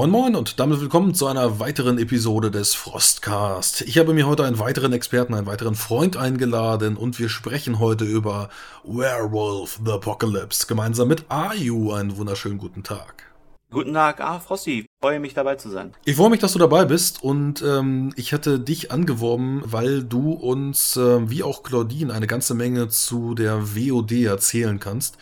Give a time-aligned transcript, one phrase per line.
[0.00, 3.82] Moin Moin und damit willkommen zu einer weiteren Episode des Frostcast.
[3.82, 8.06] Ich habe mir heute einen weiteren Experten, einen weiteren Freund eingeladen und wir sprechen heute
[8.06, 8.48] über
[8.82, 11.92] Werewolf the Apocalypse gemeinsam mit Ayu.
[11.92, 13.29] Einen wunderschönen guten Tag.
[13.72, 15.94] Guten Tag, ah, Frosty, freue mich dabei zu sein.
[16.04, 20.32] Ich freue mich, dass du dabei bist und ähm, ich hatte dich angeworben, weil du
[20.32, 25.18] uns, äh, wie auch Claudine, eine ganze Menge zu der WOD erzählen kannst.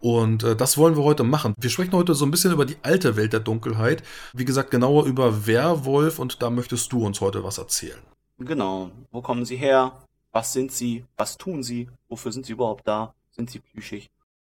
[0.00, 1.54] Und äh, das wollen wir heute machen.
[1.60, 4.02] Wir sprechen heute so ein bisschen über die alte Welt der Dunkelheit.
[4.32, 8.00] Wie gesagt, genauer über Werwolf und da möchtest du uns heute was erzählen.
[8.38, 8.90] Genau.
[9.12, 9.92] Wo kommen sie her?
[10.32, 11.04] Was sind sie?
[11.16, 11.88] Was tun sie?
[12.08, 13.14] Wofür sind sie überhaupt da?
[13.30, 14.10] Sind sie plüschig?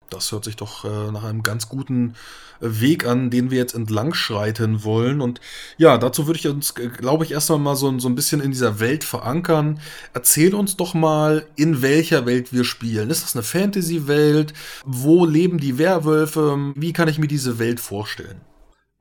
[0.10, 2.16] Das hört sich doch äh, nach einem ganz guten
[2.62, 5.22] äh, Weg an, den wir jetzt entlang schreiten wollen.
[5.22, 5.42] Und
[5.78, 8.52] ja, dazu würde ich uns, äh, glaube ich, erstmal mal so, so ein bisschen in
[8.52, 9.80] dieser Welt verankern.
[10.14, 13.10] Erzähl uns doch mal, in welcher Welt wir spielen.
[13.10, 14.54] Ist das eine Fantasy-Welt?
[14.86, 16.74] Wo leben die Werwölfe?
[16.76, 18.42] Wie kann ich mir diese Welt vorstellen?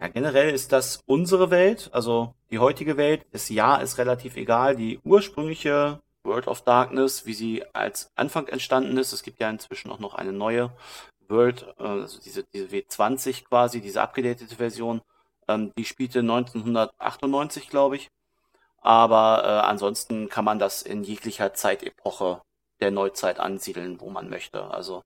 [0.00, 3.24] Ja, generell ist das unsere Welt, also die heutige Welt.
[3.30, 4.76] Das Jahr ist relativ egal.
[4.76, 9.12] Die ursprüngliche World of Darkness, wie sie als Anfang entstanden ist.
[9.12, 10.70] Es gibt ja inzwischen auch noch eine neue
[11.28, 15.02] World, äh, also diese, diese W20 quasi, diese abgedatete Version.
[15.48, 18.10] Ähm, die spielte 1998, glaube ich.
[18.80, 22.42] Aber äh, ansonsten kann man das in jeglicher Zeitepoche
[22.80, 24.64] der Neuzeit ansiedeln, wo man möchte.
[24.70, 25.02] Also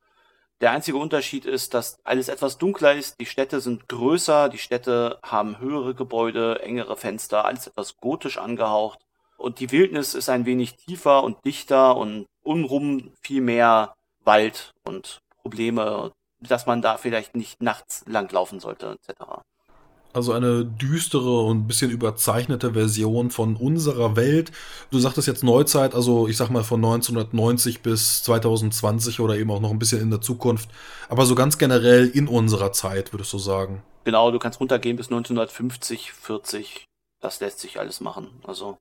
[0.60, 3.18] der einzige Unterschied ist, dass alles etwas dunkler ist.
[3.20, 9.00] Die Städte sind größer, die Städte haben höhere Gebäude, engere Fenster, alles etwas gotisch angehaucht.
[9.40, 15.20] Und die Wildnis ist ein wenig tiefer und dichter und unrum viel mehr Wald und
[15.40, 19.40] Probleme, dass man da vielleicht nicht nachts langlaufen sollte, etc.
[20.12, 24.52] Also eine düstere und ein bisschen überzeichnete Version von unserer Welt.
[24.90, 29.60] Du sagtest jetzt Neuzeit, also ich sag mal von 1990 bis 2020 oder eben auch
[29.60, 30.68] noch ein bisschen in der Zukunft.
[31.08, 33.82] Aber so ganz generell in unserer Zeit, würdest du sagen.
[34.04, 36.84] Genau, du kannst runtergehen bis 1950, 40.
[37.22, 38.28] Das lässt sich alles machen.
[38.42, 38.76] Also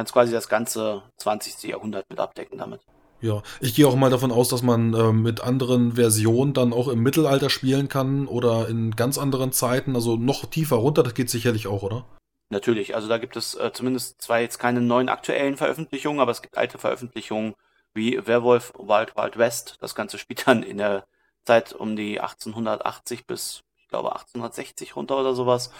[0.00, 1.62] kannst quasi das ganze 20.
[1.64, 2.80] Jahrhundert mit abdecken damit.
[3.20, 6.88] Ja, ich gehe auch mal davon aus, dass man äh, mit anderen Versionen dann auch
[6.88, 11.28] im Mittelalter spielen kann oder in ganz anderen Zeiten, also noch tiefer runter, das geht
[11.28, 12.06] sicherlich auch, oder?
[12.48, 16.40] Natürlich, also da gibt es äh, zumindest zwar jetzt keine neuen aktuellen Veröffentlichungen, aber es
[16.40, 17.54] gibt alte Veröffentlichungen
[17.92, 19.76] wie Werwolf Wild Wild West.
[19.80, 21.04] Das Ganze spielt dann in der
[21.44, 25.70] Zeit um die 1880 bis, ich glaube, 1860 runter oder sowas.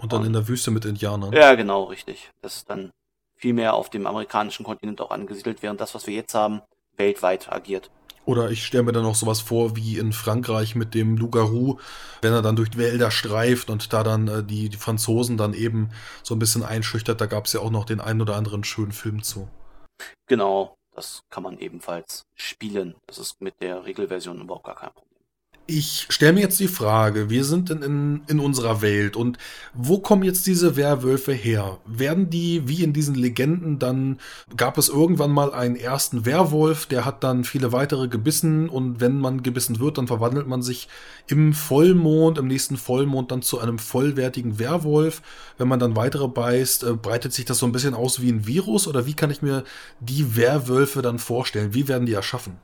[0.00, 1.32] Und dann Und, in der Wüste mit Indianern.
[1.32, 2.32] Ja, genau, richtig.
[2.42, 2.90] Das ist dann
[3.38, 6.60] viel mehr auf dem amerikanischen Kontinent auch angesiedelt, während das, was wir jetzt haben,
[6.96, 7.90] weltweit agiert.
[8.28, 11.78] Oder ich stelle mir dann noch sowas vor wie in Frankreich mit dem Loup-Garou,
[12.20, 15.88] wenn er dann durch Wälder streift und da dann äh, die, die Franzosen dann eben
[16.22, 17.22] so ein bisschen einschüchtert.
[17.22, 19.48] Da gab es ja auch noch den einen oder anderen schönen Film zu.
[20.26, 22.96] Genau, das kann man ebenfalls spielen.
[23.06, 25.07] Das ist mit der Regelversion überhaupt gar kein Problem.
[25.70, 29.36] Ich stelle mir jetzt die Frage, wir sind in, in, in unserer Welt und
[29.74, 31.76] wo kommen jetzt diese Werwölfe her?
[31.84, 34.18] Werden die wie in diesen Legenden dann,
[34.56, 39.20] gab es irgendwann mal einen ersten Werwolf, der hat dann viele weitere gebissen und wenn
[39.20, 40.88] man gebissen wird, dann verwandelt man sich
[41.26, 45.20] im Vollmond, im nächsten Vollmond dann zu einem vollwertigen Werwolf.
[45.58, 48.46] Wenn man dann weitere beißt, äh, breitet sich das so ein bisschen aus wie ein
[48.46, 49.64] Virus oder wie kann ich mir
[50.00, 51.74] die Werwölfe dann vorstellen?
[51.74, 52.56] Wie werden die erschaffen?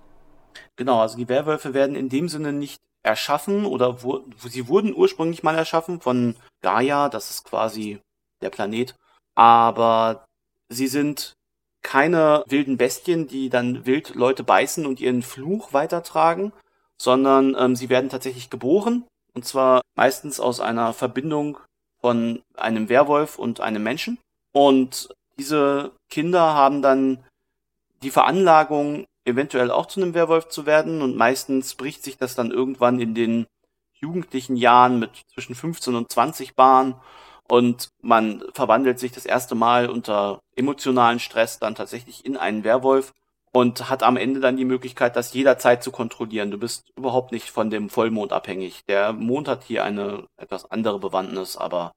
[0.76, 5.42] Genau, also die Werwölfe werden in dem Sinne nicht erschaffen oder wo, sie wurden ursprünglich
[5.42, 8.00] mal erschaffen von Gaia, das ist quasi
[8.40, 8.96] der Planet,
[9.34, 10.24] aber
[10.68, 11.34] sie sind
[11.82, 16.52] keine wilden Bestien, die dann wild Leute beißen und ihren Fluch weitertragen,
[17.00, 19.04] sondern ähm, sie werden tatsächlich geboren.
[19.34, 21.58] Und zwar meistens aus einer Verbindung
[22.00, 24.18] von einem Werwolf und einem Menschen.
[24.52, 27.22] Und diese Kinder haben dann
[28.02, 32.50] die Veranlagung, eventuell auch zu einem Werwolf zu werden und meistens bricht sich das dann
[32.50, 33.46] irgendwann in den
[33.94, 37.00] jugendlichen Jahren mit zwischen 15 und 20 Bahn
[37.48, 43.12] und man verwandelt sich das erste Mal unter emotionalen Stress dann tatsächlich in einen Werwolf
[43.52, 46.50] und hat am Ende dann die Möglichkeit, das jederzeit zu kontrollieren.
[46.50, 48.84] Du bist überhaupt nicht von dem Vollmond abhängig.
[48.86, 51.92] Der Mond hat hier eine etwas andere Bewandtnis, aber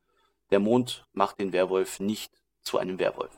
[0.51, 2.31] der Mond macht den Werwolf nicht
[2.61, 3.31] zu einem Werwolf.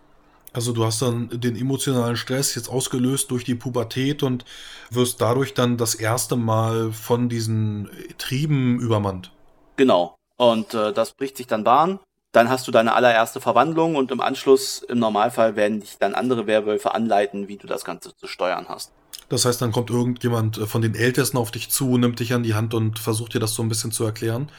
[0.52, 4.46] Also du hast dann den emotionalen Stress jetzt ausgelöst durch die Pubertät und
[4.90, 9.32] wirst dadurch dann das erste Mal von diesen Trieben übermannt.
[9.76, 10.16] Genau.
[10.38, 12.00] Und äh, das bricht sich dann Bahn.
[12.32, 16.46] Dann hast du deine allererste Verwandlung und im Anschluss, im Normalfall, werden dich dann andere
[16.46, 18.92] Werwölfe anleiten, wie du das Ganze zu steuern hast.
[19.30, 22.44] Das heißt, dann kommt irgendjemand äh, von den Ältesten auf dich zu, nimmt dich an
[22.44, 24.50] die Hand und versucht dir das so ein bisschen zu erklären.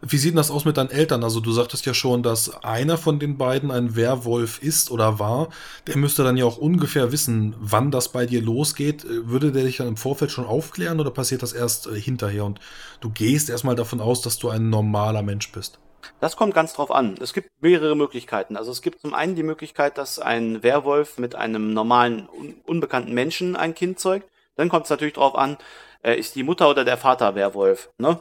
[0.00, 1.24] Wie sieht denn das aus mit deinen Eltern?
[1.24, 5.48] Also du sagtest ja schon, dass einer von den beiden ein Werwolf ist oder war.
[5.88, 9.04] Der müsste dann ja auch ungefähr wissen, wann das bei dir losgeht.
[9.04, 12.44] Äh, würde der dich dann im Vorfeld schon aufklären oder passiert das erst äh, hinterher
[12.44, 12.60] und
[13.00, 15.80] du gehst erstmal davon aus, dass du ein normaler Mensch bist?
[16.20, 17.16] Das kommt ganz drauf an.
[17.20, 18.56] Es gibt mehrere Möglichkeiten.
[18.56, 23.12] Also es gibt zum einen die Möglichkeit, dass ein Werwolf mit einem normalen, un unbekannten
[23.12, 24.28] Menschen ein Kind zeugt.
[24.56, 25.56] Dann kommt es natürlich drauf an,
[26.02, 27.90] äh, ist die Mutter oder der Vater Werwolf.
[27.98, 28.20] Ne?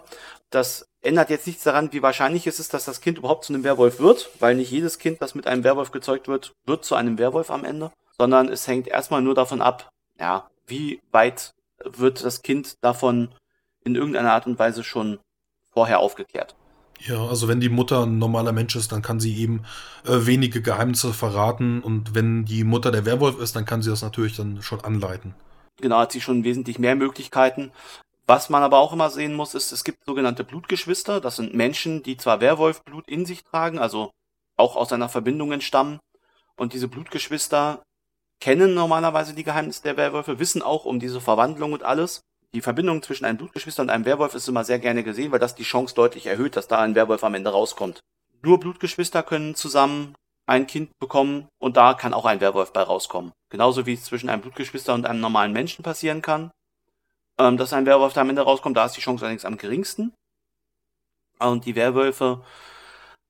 [0.50, 3.64] Das ändert jetzt nichts daran, wie wahrscheinlich es ist, dass das Kind überhaupt zu einem
[3.64, 7.18] Werwolf wird, weil nicht jedes Kind, das mit einem Werwolf gezeugt wird, wird zu einem
[7.18, 9.90] Werwolf am Ende, sondern es hängt erstmal nur davon ab,
[10.20, 11.52] ja, wie weit
[11.84, 13.30] wird das Kind davon
[13.84, 15.20] in irgendeiner Art und Weise schon
[15.72, 16.56] vorher aufgeklärt.
[17.00, 19.64] Ja, also wenn die Mutter ein normaler Mensch ist, dann kann sie eben
[20.06, 24.02] äh, wenige Geheimnisse verraten und wenn die Mutter der Werwolf ist, dann kann sie das
[24.02, 25.36] natürlich dann schon anleiten.
[25.80, 27.72] Genau, hat sie schon wesentlich mehr Möglichkeiten.
[28.26, 31.22] Was man aber auch immer sehen muss, ist, es gibt sogenannte Blutgeschwister.
[31.22, 34.12] Das sind Menschen, die zwar Werwolfblut in sich tragen, also
[34.58, 36.00] auch aus einer Verbindung entstammen.
[36.58, 37.84] Und diese Blutgeschwister
[38.42, 42.22] kennen normalerweise die Geheimnisse der Werwölfe, wissen auch um diese Verwandlung und alles
[42.58, 45.54] die Verbindung zwischen einem Blutgeschwister und einem Werwolf ist immer sehr gerne gesehen, weil das
[45.54, 48.00] die Chance deutlich erhöht, dass da ein Werwolf am Ende rauskommt.
[48.42, 50.16] Nur Blutgeschwister können zusammen
[50.48, 53.32] ein Kind bekommen und da kann auch ein Werwolf bei rauskommen.
[53.52, 56.50] Genauso wie es zwischen einem Blutgeschwister und einem normalen Menschen passieren kann,
[57.38, 60.16] ähm, dass ein Werwolf da am Ende rauskommt, da ist die Chance allerdings am geringsten.
[61.38, 62.44] Und die Werwölfe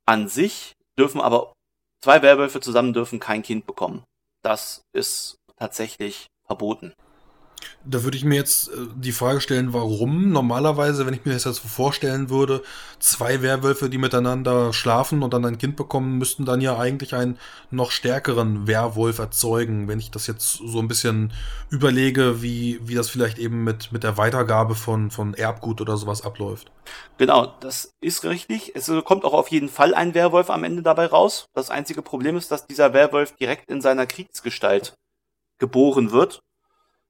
[0.05, 1.51] an sich dürfen aber,
[2.01, 4.05] zwei Werwölfe zusammen dürfen kein Kind bekommen.
[4.41, 6.93] Das ist tatsächlich verboten.
[7.85, 11.45] Da würde ich mir jetzt äh, die Frage stellen, warum normalerweise, wenn ich mir das
[11.45, 12.61] jetzt so vorstellen würde,
[12.99, 17.39] zwei Werwölfe, die miteinander schlafen und dann ein Kind bekommen, müssten dann ja eigentlich einen
[17.71, 19.87] noch stärkeren Werwolf erzeugen.
[19.87, 21.31] Wenn ich das jetzt so ein bisschen
[21.69, 26.23] überlege, wie, wie das vielleicht eben mit, mit der Weitergabe von, von Erbgut oder sowas
[26.23, 26.71] abläuft.
[27.17, 28.73] Genau, das ist richtig.
[28.75, 31.45] Es kommt auch auf jeden Fall ein Werwolf am Ende dabei raus.
[31.53, 34.93] Das einzige Problem ist, dass dieser Werwolf direkt in seiner Kriegsgestalt
[35.59, 36.41] geboren wird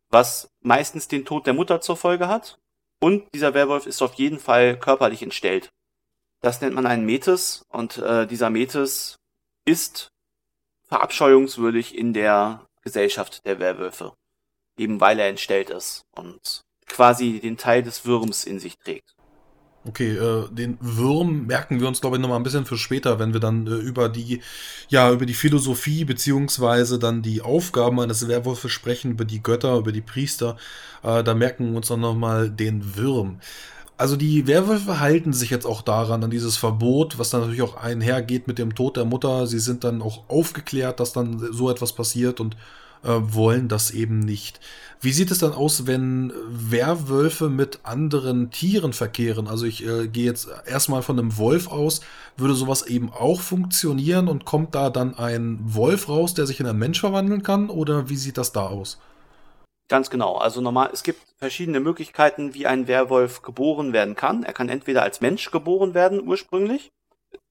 [0.09, 2.57] was meistens den Tod der Mutter zur Folge hat.
[2.99, 5.69] Und dieser Werwolf ist auf jeden Fall körperlich entstellt.
[6.41, 9.17] Das nennt man einen Metis und äh, dieser Metis
[9.65, 10.09] ist
[10.87, 14.13] verabscheuungswürdig in der Gesellschaft der Werwölfe.
[14.77, 19.16] Eben weil er entstellt ist und quasi den Teil des Würms in sich trägt.
[19.85, 23.31] Okay, äh, den Wurm merken wir uns, glaube ich, nochmal ein bisschen für später, wenn
[23.31, 24.41] wir dann äh, über die,
[24.89, 29.93] ja, über die Philosophie beziehungsweise dann die Aufgaben eines Werwolfes sprechen, über die Götter, über
[29.93, 30.57] die Priester.
[31.03, 33.39] Äh, da merken wir uns dann nochmal den Wurm.
[33.97, 37.77] Also die Werwölfe halten sich jetzt auch daran, an dieses Verbot, was dann natürlich auch
[37.77, 39.47] einhergeht mit dem Tod der Mutter.
[39.47, 42.55] Sie sind dann auch aufgeklärt, dass dann so etwas passiert und
[43.03, 44.59] äh, wollen das eben nicht.
[44.99, 49.47] Wie sieht es dann aus, wenn Werwölfe mit anderen Tieren verkehren?
[49.47, 52.01] Also ich äh, gehe jetzt erstmal von einem Wolf aus.
[52.35, 56.65] Würde sowas eben auch funktionieren und kommt da dann ein Wolf raus, der sich in
[56.65, 57.69] einen Mensch verwandeln kann?
[57.69, 58.99] Oder wie sieht das da aus?
[59.87, 60.35] Ganz genau.
[60.35, 64.43] Also normal, es gibt verschiedene Möglichkeiten, wie ein Werwolf geboren werden kann.
[64.43, 66.91] Er kann entweder als Mensch geboren werden ursprünglich.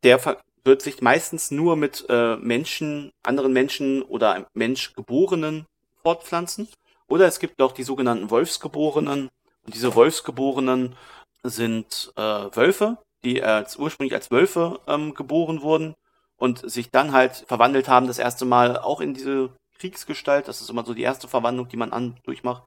[0.02, 0.20] Der
[0.64, 5.66] wird sich meistens nur mit äh, Menschen, anderen Menschen oder Menschgeborenen
[6.02, 6.68] fortpflanzen.
[7.08, 9.28] Oder es gibt auch die sogenannten Wolfsgeborenen.
[9.64, 10.96] Und diese Wolfsgeborenen
[11.42, 15.94] sind äh, Wölfe, die als, ursprünglich als Wölfe ähm, geboren wurden
[16.36, 20.48] und sich dann halt verwandelt haben, das erste Mal auch in diese Kriegsgestalt.
[20.48, 22.64] Das ist immer so die erste Verwandlung, die man an, durchmacht.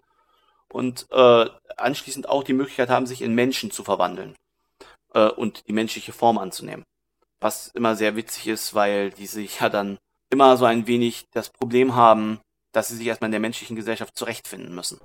[0.71, 4.35] Und äh, anschließend auch die Möglichkeit haben, sich in Menschen zu verwandeln
[5.13, 6.83] äh, und die menschliche Form anzunehmen.
[7.39, 9.97] Was immer sehr witzig ist, weil die sich ja dann
[10.29, 12.39] immer so ein wenig das Problem haben,
[12.71, 14.99] dass sie sich erstmal in der menschlichen Gesellschaft zurechtfinden müssen.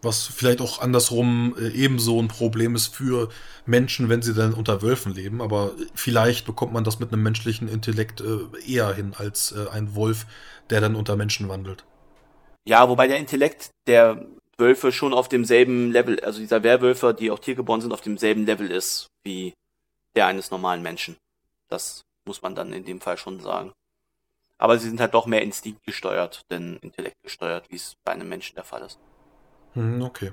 [0.00, 3.30] Was vielleicht auch andersrum äh, ebenso ein Problem ist für
[3.66, 5.42] Menschen, wenn sie dann unter Wölfen leben.
[5.42, 9.96] Aber vielleicht bekommt man das mit einem menschlichen Intellekt äh, eher hin als äh, ein
[9.96, 10.26] Wolf,
[10.70, 11.84] der dann unter Menschen wandelt.
[12.64, 14.24] Ja, wobei der Intellekt der
[14.56, 18.70] Wölfe schon auf demselben Level, also dieser Werwölfe, die auch tiergeboren sind, auf demselben Level
[18.70, 19.54] ist wie
[20.14, 21.16] der eines normalen Menschen.
[21.68, 23.72] Das muss man dann in dem Fall schon sagen.
[24.58, 28.28] Aber sie sind halt doch mehr Instinkt gesteuert, denn Intellekt gesteuert, wie es bei einem
[28.28, 28.98] Menschen der Fall ist.
[29.74, 30.32] Hm, okay.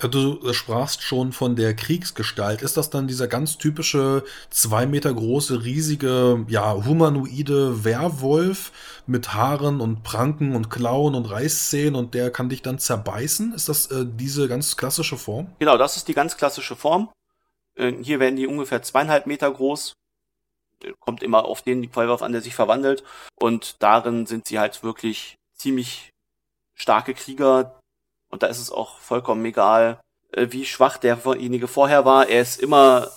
[0.00, 2.62] Äh, du sprachst schon von der Kriegsgestalt.
[2.62, 8.72] Ist das dann dieser ganz typische zwei Meter große, riesige, ja, humanoide Werwolf
[9.06, 13.52] mit Haaren und Pranken und Klauen und Reißzähnen und der kann dich dann zerbeißen?
[13.54, 15.54] Ist das äh, diese ganz klassische Form?
[15.58, 17.10] Genau, das ist die ganz klassische Form.
[17.76, 19.92] Äh, hier werden die ungefähr zweieinhalb Meter groß
[21.00, 23.04] kommt immer auf den Feuerwurf an, der sich verwandelt.
[23.36, 26.10] Und darin sind sie halt wirklich ziemlich
[26.74, 27.78] starke Krieger
[28.30, 30.00] Und da ist es auch vollkommen egal,
[30.32, 32.28] äh, wie schwach derjenige vorher war.
[32.28, 33.10] Er ist immer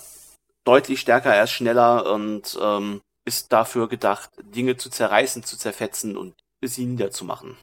[0.64, 6.16] deutlich stärker, er ist schneller und ähm, ist dafür gedacht, Dinge zu zerreißen, zu zerfetzen
[6.16, 7.56] und sie niederzumachen.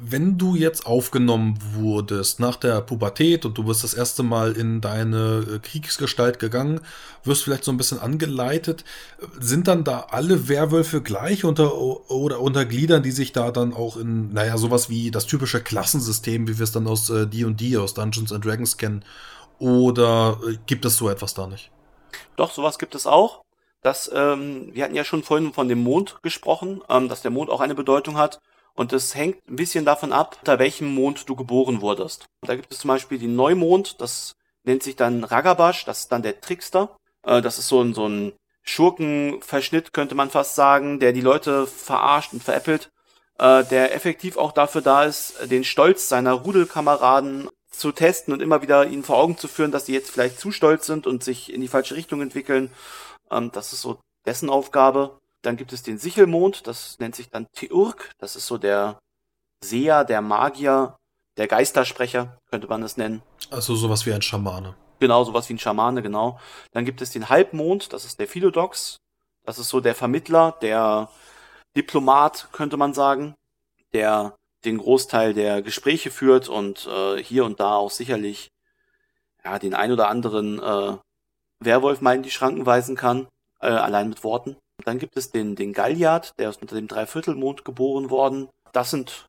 [0.00, 4.80] Wenn du jetzt aufgenommen wurdest nach der Pubertät und du bist das erste Mal in
[4.80, 6.80] deine äh, Kriegsgestalt gegangen,
[7.24, 8.84] wirst vielleicht so ein bisschen angeleitet,
[9.40, 14.32] sind dann da alle Werwölfe gleich unter oder untergliedern die sich da dann auch in,
[14.32, 18.32] naja, sowas wie das typische Klassensystem, wie wir es dann aus D&D, äh, aus Dungeons
[18.32, 19.04] and Dragons kennen?
[19.58, 21.70] Oder äh, gibt es so etwas da nicht?
[22.36, 23.42] Doch, sowas gibt es auch.
[23.82, 27.50] Das, ähm, wir hatten ja schon vorhin von dem Mond gesprochen, ähm, dass der Mond
[27.50, 28.40] auch eine Bedeutung hat.
[28.78, 32.26] Und es hängt ein bisschen davon ab, unter welchem Mond du geboren wurdest.
[32.42, 36.22] Da gibt es zum Beispiel den Neumond, das nennt sich dann Ragabash, das ist dann
[36.22, 36.96] der Trickster.
[37.24, 41.66] Äh, das ist so ein, so ein Schurkenverschnitt, könnte man fast sagen, der die Leute
[41.66, 42.92] verarscht und veräppelt,
[43.40, 48.62] äh, der effektiv auch dafür da ist, den Stolz seiner Rudelkameraden zu testen und immer
[48.62, 51.52] wieder ihnen vor Augen zu führen, dass sie jetzt vielleicht zu stolz sind und sich
[51.52, 52.70] in die falsche Richtung entwickeln.
[53.28, 55.18] Ähm, das ist so dessen Aufgabe.
[55.42, 58.98] Dann gibt es den Sichelmond, das nennt sich dann Teurk, das ist so der
[59.62, 60.96] Seher, der Magier,
[61.36, 63.22] der Geistersprecher, könnte man es nennen.
[63.50, 64.74] Also sowas wie ein Schamane.
[65.00, 66.40] Genau, sowas wie ein Schamane, genau.
[66.72, 68.98] Dann gibt es den Halbmond, das ist der Philodox,
[69.44, 71.08] das ist so der Vermittler, der
[71.76, 73.34] Diplomat, könnte man sagen,
[73.92, 78.50] der den Großteil der Gespräche führt und äh, hier und da auch sicherlich
[79.44, 80.96] ja, den ein oder anderen äh,
[81.60, 83.28] Werwolf mal in die Schranken weisen kann,
[83.60, 84.56] äh, allein mit Worten.
[84.84, 88.48] Dann gibt es den, den Galliard, der ist unter dem Dreiviertelmond geboren worden.
[88.72, 89.28] Das sind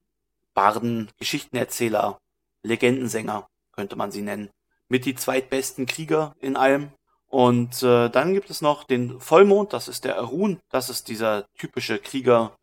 [0.53, 2.19] Barden, Geschichtenerzähler,
[2.63, 4.49] Legendensänger, könnte man sie nennen.
[4.87, 6.91] Mit die zweitbesten Krieger in allem.
[7.27, 11.45] Und äh, dann gibt es noch den Vollmond, das ist der Arun, das ist dieser
[11.57, 12.55] typische Krieger,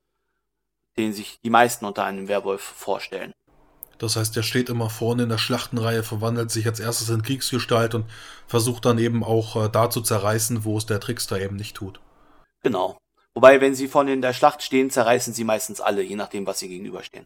[0.96, 3.32] den sich die meisten unter einem Werwolf vorstellen.
[3.98, 7.94] Das heißt, der steht immer vorne in der Schlachtenreihe, verwandelt sich als erstes in Kriegsgestalt
[7.94, 8.04] und
[8.46, 12.00] versucht dann eben auch äh, da zu zerreißen, wo es der Trickster eben nicht tut.
[12.66, 12.99] Genau.
[13.32, 16.58] Wobei, wenn sie vorne in der Schlacht stehen, zerreißen sie meistens alle, je nachdem, was
[16.58, 17.25] sie gegenüberstehen.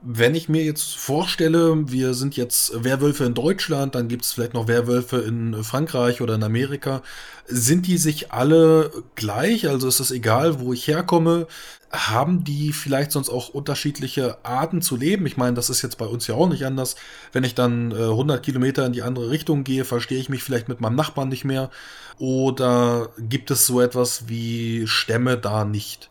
[0.00, 4.54] Wenn ich mir jetzt vorstelle, wir sind jetzt Werwölfe in Deutschland, dann gibt es vielleicht
[4.54, 7.02] noch Werwölfe in Frankreich oder in Amerika,
[7.46, 9.68] sind die sich alle gleich?
[9.68, 11.48] Also ist es egal, wo ich herkomme?
[11.90, 15.26] haben die vielleicht sonst auch unterschiedliche Arten zu leben?
[15.26, 16.96] Ich meine, das ist jetzt bei uns ja auch nicht anders.
[17.32, 20.68] Wenn ich dann äh, 100 Kilometer in die andere Richtung gehe, verstehe ich mich vielleicht
[20.68, 21.70] mit meinem Nachbarn nicht mehr.
[22.18, 26.10] Oder gibt es so etwas wie Stämme da nicht?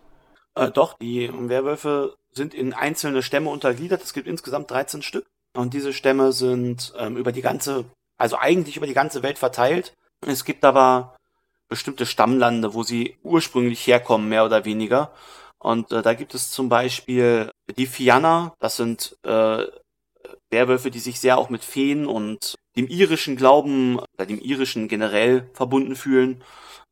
[0.55, 4.01] Äh, doch, die Werwölfe sind in einzelne Stämme untergliedert.
[4.01, 5.25] Es gibt insgesamt 13 Stück.
[5.53, 7.83] Und diese Stämme sind ähm, über die ganze,
[8.17, 9.93] also eigentlich über die ganze Welt verteilt.
[10.25, 11.17] Es gibt aber
[11.67, 15.11] bestimmte Stammlande, wo sie ursprünglich herkommen, mehr oder weniger.
[15.59, 19.63] Und äh, da gibt es zum Beispiel die Fianna, das sind äh,
[20.49, 25.49] Werwölfe, die sich sehr auch mit Feen und dem irischen Glauben, oder dem irischen generell
[25.53, 26.43] verbunden fühlen.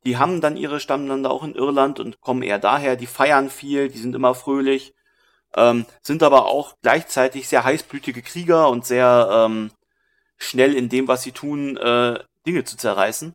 [0.04, 3.88] Die haben dann ihre Stammlande auch in Irland und kommen eher daher, die feiern viel,
[3.88, 4.94] die sind immer fröhlich,
[5.56, 9.70] ähm, sind aber auch gleichzeitig sehr heißblütige Krieger und sehr ähm,
[10.36, 13.32] schnell in dem, was sie tun, äh, Dinge zu zerreißen.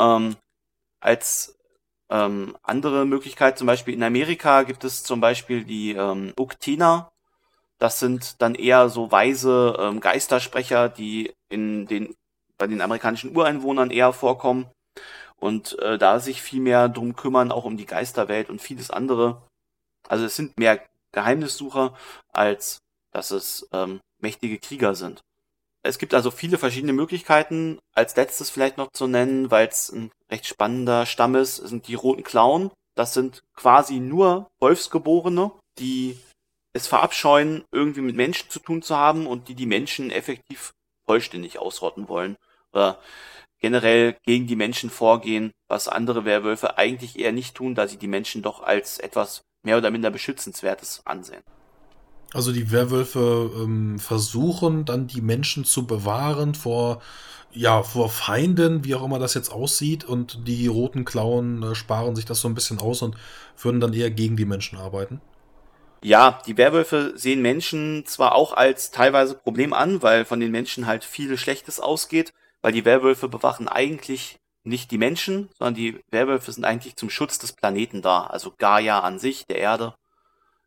[0.00, 0.36] Ähm,
[1.00, 1.58] als
[2.10, 7.12] ähm, andere Möglichkeit, zum Beispiel in Amerika gibt es zum Beispiel die ähm, Uktena.
[7.78, 12.14] Das sind dann eher so weise ähm, Geistersprecher, die in den,
[12.58, 14.70] bei den amerikanischen Ureinwohnern eher vorkommen
[15.36, 19.42] und äh, da sich viel mehr drum kümmern, auch um die Geisterwelt und vieles andere.
[20.08, 20.80] Also es sind mehr
[21.12, 21.96] Geheimnissucher,
[22.32, 22.78] als
[23.12, 25.20] dass es ähm, mächtige Krieger sind.
[25.82, 27.78] Es gibt also viele verschiedene Möglichkeiten.
[27.92, 31.94] Als letztes vielleicht noch zu nennen, weil es ein recht spannender Stamm ist, sind die
[31.94, 32.70] roten Clown.
[32.94, 36.18] Das sind quasi nur Wolfsgeborene, die
[36.72, 40.72] es verabscheuen, irgendwie mit Menschen zu tun zu haben und die die Menschen effektiv
[41.04, 42.36] vollständig ausrotten wollen.
[42.72, 42.98] Oder
[43.58, 48.08] generell gegen die Menschen vorgehen, was andere Werwölfe eigentlich eher nicht tun, da sie die
[48.08, 51.42] Menschen doch als etwas mehr oder minder beschützenswertes ansehen.
[52.34, 57.02] Also die Werwölfe ähm, versuchen dann die Menschen zu bewahren vor,
[57.52, 60.04] ja, vor Feinden, wie auch immer das jetzt aussieht.
[60.04, 63.16] Und die roten Klauen äh, sparen sich das so ein bisschen aus und
[63.58, 65.20] würden dann eher gegen die Menschen arbeiten.
[66.02, 70.86] Ja, die Werwölfe sehen Menschen zwar auch als teilweise Problem an, weil von den Menschen
[70.86, 76.52] halt viel Schlechtes ausgeht, weil die Werwölfe bewachen eigentlich nicht die Menschen, sondern die Werwölfe
[76.52, 79.94] sind eigentlich zum Schutz des Planeten da, also Gaia an sich, der Erde.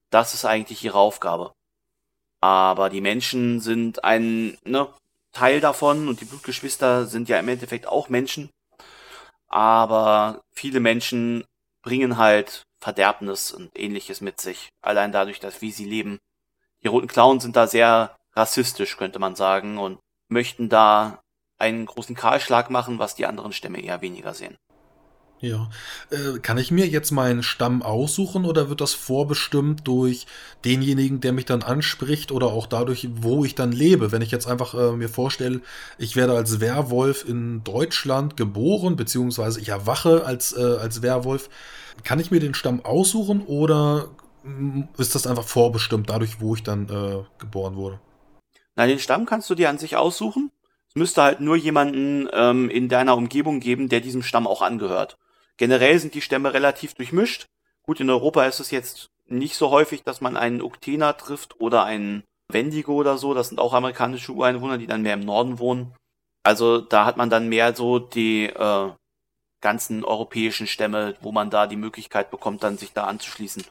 [0.10, 1.54] Das ist eigentlich ihre Aufgabe.
[2.42, 4.88] Aber die Menschen sind ein ne,
[5.32, 8.50] Teil davon und die Blutgeschwister sind ja im Endeffekt auch Menschen.
[9.48, 11.46] Aber viele Menschen
[11.82, 14.70] bringen halt Verderbnis und ähnliches mit sich.
[14.82, 16.20] Allein dadurch, dass wie sie leben.
[16.84, 21.20] Die roten Clowns sind da sehr rassistisch, könnte man sagen, und möchten da
[21.58, 24.58] einen großen Kahlschlag machen, was die anderen Stämme eher weniger sehen.
[25.42, 25.70] Ja.
[26.12, 30.28] Äh, kann ich mir jetzt meinen Stamm aussuchen oder wird das vorbestimmt durch
[30.64, 34.12] denjenigen, der mich dann anspricht oder auch dadurch, wo ich dann lebe?
[34.12, 35.62] Wenn ich jetzt einfach äh, mir vorstelle,
[35.98, 41.50] ich werde als Werwolf in Deutschland geboren, beziehungsweise ich erwache als, äh, als Werwolf,
[42.04, 44.10] kann ich mir den Stamm aussuchen oder
[44.44, 48.00] mm, ist das einfach vorbestimmt dadurch, wo ich dann äh, geboren wurde?
[48.78, 50.52] Nein, den Stamm kannst du dir an sich aussuchen.
[50.96, 55.18] Müsste halt nur jemanden ähm, in deiner Umgebung geben, der diesem Stamm auch angehört.
[55.58, 57.48] Generell sind die Stämme relativ durchmischt.
[57.84, 61.84] Gut, in Europa ist es jetzt nicht so häufig, dass man einen Uktena trifft oder
[61.84, 63.34] einen Wendigo oder so.
[63.34, 65.94] Das sind auch amerikanische Ureinwohner, die dann mehr im Norden wohnen.
[66.44, 68.92] Also da hat man dann mehr so die äh,
[69.62, 73.64] ganzen europäischen Stämme, wo man da die Möglichkeit bekommt, dann sich da anzuschließen.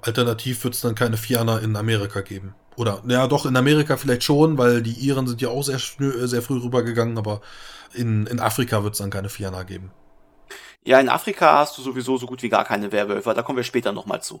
[0.00, 2.54] Alternativ wird es dann keine Fianer in Amerika geben.
[2.76, 6.42] Oder, ja, doch, in Amerika vielleicht schon, weil die Iren sind ja auch sehr, sehr
[6.42, 7.40] früh rübergegangen, aber
[7.92, 9.90] in, in Afrika wird es dann keine Fianer geben.
[10.84, 13.32] Ja, in Afrika hast du sowieso so gut wie gar keine Werwölfe.
[13.34, 14.40] Da kommen wir später nochmal zu.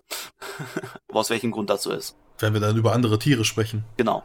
[1.12, 2.16] Aus welchem Grund das so ist.
[2.38, 3.84] Wenn wir dann über andere Tiere sprechen.
[3.96, 4.24] Genau.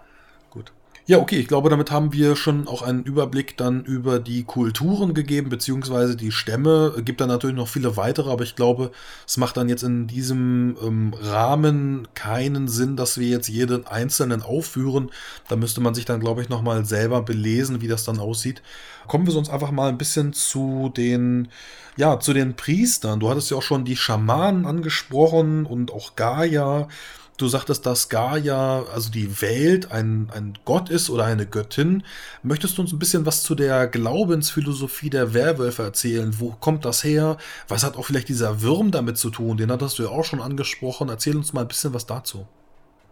[0.49, 0.71] Gut.
[1.09, 5.13] Ja, okay, ich glaube, damit haben wir schon auch einen Überblick dann über die Kulturen
[5.13, 6.93] gegeben, beziehungsweise die Stämme.
[6.97, 8.91] Es Gibt dann natürlich noch viele weitere, aber ich glaube,
[9.25, 14.41] es macht dann jetzt in diesem ähm, Rahmen keinen Sinn, dass wir jetzt jeden einzelnen
[14.41, 15.09] aufführen.
[15.47, 18.61] Da müsste man sich dann, glaube ich, nochmal selber belesen, wie das dann aussieht.
[19.07, 21.47] Kommen wir sonst einfach mal ein bisschen zu den,
[21.95, 23.21] ja, zu den Priestern.
[23.21, 26.89] Du hattest ja auch schon die Schamanen angesprochen und auch Gaia.
[27.37, 32.03] Du sagtest, dass Gaia, also die Welt, ein, ein Gott ist oder eine Göttin.
[32.41, 36.39] Möchtest du uns ein bisschen was zu der Glaubensphilosophie der Werwölfe erzählen?
[36.39, 37.37] Wo kommt das her?
[37.67, 39.57] Was hat auch vielleicht dieser Würm damit zu tun?
[39.57, 41.09] Den hattest du ja auch schon angesprochen.
[41.09, 42.47] Erzähl uns mal ein bisschen was dazu.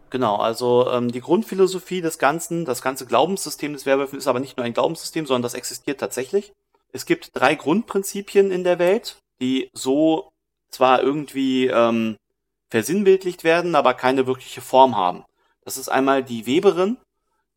[0.10, 4.58] Genau, also ähm, die Grundphilosophie des Ganzen, das ganze Glaubenssystem des Werwölfen ist aber nicht
[4.58, 6.52] nur ein Glaubenssystem, sondern das existiert tatsächlich.
[6.92, 10.30] Es gibt drei Grundprinzipien in der Welt, die so
[10.72, 12.16] zwar irgendwie ähm,
[12.70, 15.24] versinnbildlicht werden, aber keine wirkliche Form haben.
[15.64, 16.98] Das ist einmal die Weberin,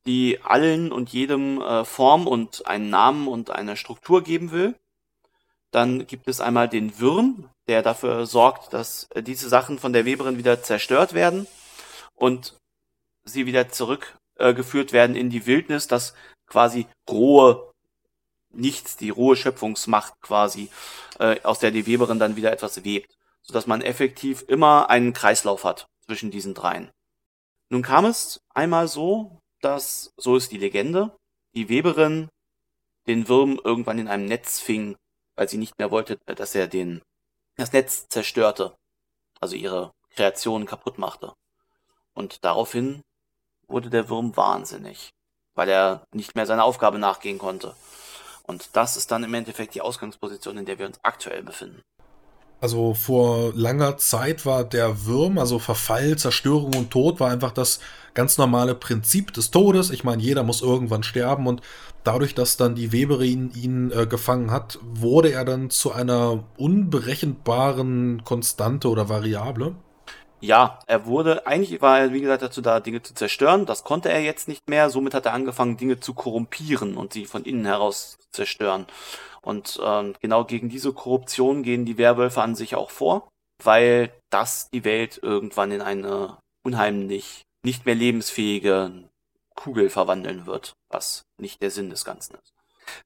[0.07, 4.75] die allen und jedem äh, Form und einen Namen und eine Struktur geben will.
[5.71, 10.07] Dann gibt es einmal den Würm, der dafür sorgt, dass äh, diese Sachen von der
[10.07, 11.47] Weberin wieder zerstört werden
[12.15, 12.55] und
[13.25, 16.15] sie wieder zurückgeführt äh, werden in die Wildnis, dass
[16.47, 17.69] quasi rohe
[18.51, 20.71] Nichts, die rohe Schöpfungsmacht quasi,
[21.19, 23.18] äh, aus der die Weberin dann wieder etwas webt
[23.49, 26.91] sodass man effektiv immer einen Kreislauf hat zwischen diesen dreien.
[27.71, 31.17] Nun kam es einmal so, dass, so ist die Legende,
[31.55, 32.29] die Weberin
[33.07, 34.97] den Wurm irgendwann in einem Netz fing,
[35.35, 37.03] weil sie nicht mehr wollte, dass er den,
[37.57, 38.77] das Netz zerstörte,
[39.41, 41.33] also ihre Kreation kaputt machte.
[42.13, 43.03] Und daraufhin
[43.67, 45.11] wurde der Wurm wahnsinnig,
[45.55, 47.75] weil er nicht mehr seiner Aufgabe nachgehen konnte.
[48.43, 51.83] Und das ist dann im Endeffekt die Ausgangsposition, in der wir uns aktuell befinden.
[52.61, 57.79] Also vor langer Zeit war der Würm, also Verfall, Zerstörung und Tod, war einfach das
[58.15, 59.91] ganz normale Prinzip des Todes.
[59.91, 61.63] Ich meine, jeder muss irgendwann sterben und
[62.03, 68.25] dadurch, dass dann die Weberin ihn äh, gefangen hat, wurde er dann zu einer unberechenbaren
[68.25, 69.77] Konstante oder Variable.
[70.41, 73.67] Ja, er wurde, eigentlich war er, wie gesagt, dazu da, Dinge zu zerstören.
[73.67, 74.89] Das konnte er jetzt nicht mehr.
[74.89, 78.87] Somit hat er angefangen, Dinge zu korrumpieren und sie von innen heraus zu zerstören.
[79.49, 83.31] Und ähm, genau gegen diese Korruption gehen die Werwölfe an sich auch vor,
[83.65, 89.09] weil das die Welt irgendwann in eine unheimlich nicht mehr lebensfähige
[89.55, 92.53] Kugel verwandeln wird, was nicht der Sinn des Ganzen ist.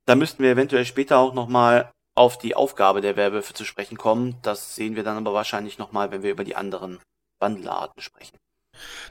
[0.04, 4.34] Da müssten wir eventuell später auch nochmal auf die Aufgabe der Werwölfe zu sprechen kommen.
[4.42, 6.98] Das sehen wir dann aber wahrscheinlich nochmal, wenn wir über die anderen
[7.38, 8.36] Wandelarten sprechen.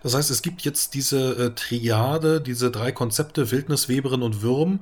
[0.04, 4.82] Das heißt, es gibt jetzt diese äh, Triade, diese drei Konzepte, Wildnis, Weberin und Würm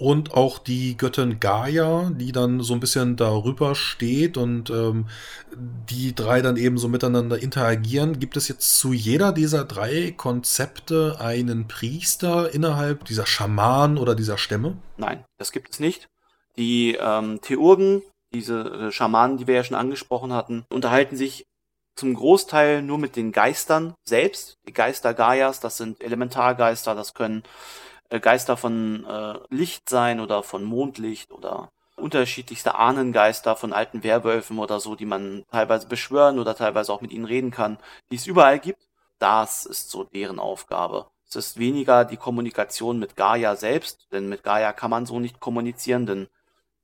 [0.00, 5.06] und auch die Göttin Gaia, die dann so ein bisschen darüber steht und ähm,
[5.54, 8.18] die drei dann eben so miteinander interagieren.
[8.18, 14.38] Gibt es jetzt zu jeder dieser drei Konzepte einen Priester innerhalb dieser Schamanen oder dieser
[14.38, 14.78] Stämme?
[14.96, 16.08] Nein, das gibt es nicht.
[16.56, 21.44] Die ähm, Theurgen, diese äh, Schamanen, die wir ja schon angesprochen hatten, unterhalten sich
[21.94, 24.58] zum Großteil nur mit den Geistern selbst.
[24.66, 27.42] Die Geister Gaias, das sind Elementargeister, das können
[28.08, 34.58] äh, Geister von äh, Licht sein oder von Mondlicht oder unterschiedlichste Ahnengeister von alten Werwölfen
[34.58, 37.78] oder so, die man teilweise beschwören oder teilweise auch mit ihnen reden kann,
[38.10, 38.88] die es überall gibt.
[39.18, 41.06] Das ist so deren Aufgabe.
[41.28, 45.38] Es ist weniger die Kommunikation mit Gaia selbst, denn mit Gaia kann man so nicht
[45.38, 46.28] kommunizieren, denn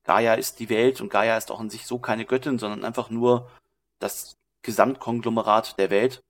[0.04, 3.10] Gaia ist die Welt und Gaia ist auch in sich so keine Göttin, sondern einfach
[3.10, 3.50] nur
[3.98, 4.35] das
[4.66, 6.22] Gesamtkonglomerat der Welt.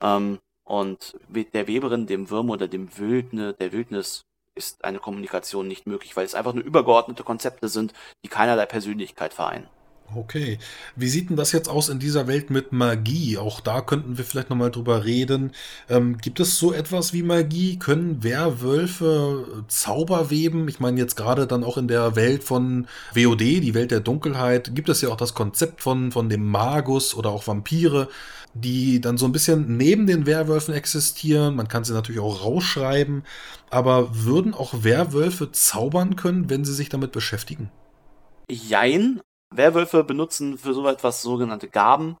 [0.00, 5.66] Ähm, Und mit der Weberin, dem Würm oder dem Wildne, der Wildnis ist eine Kommunikation
[5.66, 9.66] nicht möglich, weil es einfach nur übergeordnete Konzepte sind, die keinerlei Persönlichkeit vereinen.
[10.14, 10.58] Okay.
[10.96, 13.38] Wie sieht denn das jetzt aus in dieser Welt mit Magie?
[13.38, 15.52] Auch da könnten wir vielleicht nochmal drüber reden.
[15.88, 17.78] Ähm, gibt es so etwas wie Magie?
[17.78, 20.68] Können Werwölfe Zauber weben?
[20.68, 24.74] Ich meine jetzt gerade dann auch in der Welt von WOD, die Welt der Dunkelheit,
[24.74, 28.08] gibt es ja auch das Konzept von, von dem Magus oder auch Vampire,
[28.52, 31.54] die dann so ein bisschen neben den Werwölfen existieren.
[31.54, 33.22] Man kann sie natürlich auch rausschreiben.
[33.70, 37.70] Aber würden auch Werwölfe zaubern können, wenn sie sich damit beschäftigen?
[38.50, 39.20] Jein,
[39.54, 42.16] Werwölfe benutzen für so etwas sogenannte Gaben,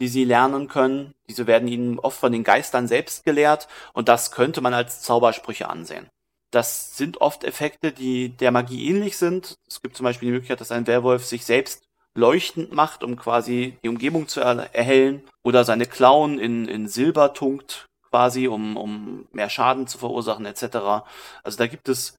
[0.00, 1.12] die sie lernen können.
[1.28, 5.68] Diese werden ihnen oft von den Geistern selbst gelehrt und das könnte man als Zaubersprüche
[5.68, 6.08] ansehen.
[6.50, 9.54] Das sind oft Effekte, die der Magie ähnlich sind.
[9.68, 13.78] Es gibt zum Beispiel die Möglichkeit, dass ein Werwolf sich selbst leuchtend macht, um quasi
[13.84, 19.48] die Umgebung zu erhellen, oder seine Klauen in, in Silber tunkt, quasi, um, um mehr
[19.48, 21.04] Schaden zu verursachen, etc.
[21.44, 22.16] Also da gibt es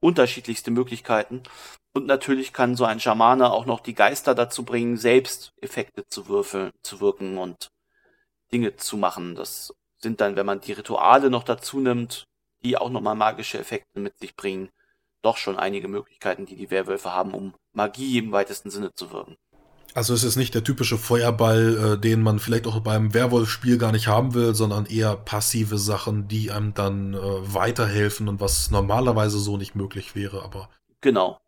[0.00, 1.42] unterschiedlichste Möglichkeiten.
[1.92, 6.28] Und natürlich kann so ein Schamane auch noch die Geister dazu bringen, selbst Effekte zu
[6.28, 7.70] würfeln, zu wirken und
[8.52, 9.34] Dinge zu machen.
[9.34, 12.26] Das sind dann, wenn man die Rituale noch dazu nimmt,
[12.62, 14.70] die auch nochmal magische Effekte mit sich bringen,
[15.22, 19.36] doch schon einige Möglichkeiten, die die Werwölfe haben, um Magie im weitesten Sinne zu wirken.
[19.98, 23.90] Also es ist nicht der typische Feuerball, äh, den man vielleicht auch beim Werwolf-Spiel gar
[23.90, 29.40] nicht haben will, sondern eher passive Sachen, die einem dann äh, weiterhelfen und was normalerweise
[29.40, 30.68] so nicht möglich wäre, aber.
[31.00, 31.40] Genau.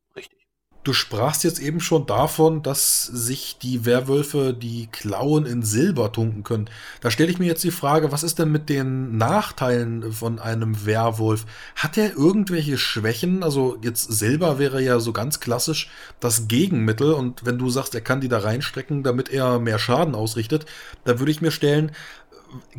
[0.83, 6.43] Du sprachst jetzt eben schon davon, dass sich die Werwölfe die Klauen in Silber tunken
[6.43, 6.71] können.
[7.03, 10.87] Da stelle ich mir jetzt die Frage, was ist denn mit den Nachteilen von einem
[10.87, 11.45] Werwolf?
[11.77, 13.43] Hat er irgendwelche Schwächen?
[13.43, 18.01] Also jetzt Silber wäre ja so ganz klassisch das Gegenmittel und wenn du sagst, er
[18.01, 20.65] kann die da reinstrecken, damit er mehr Schaden ausrichtet,
[21.05, 21.93] da würde ich mir stellen,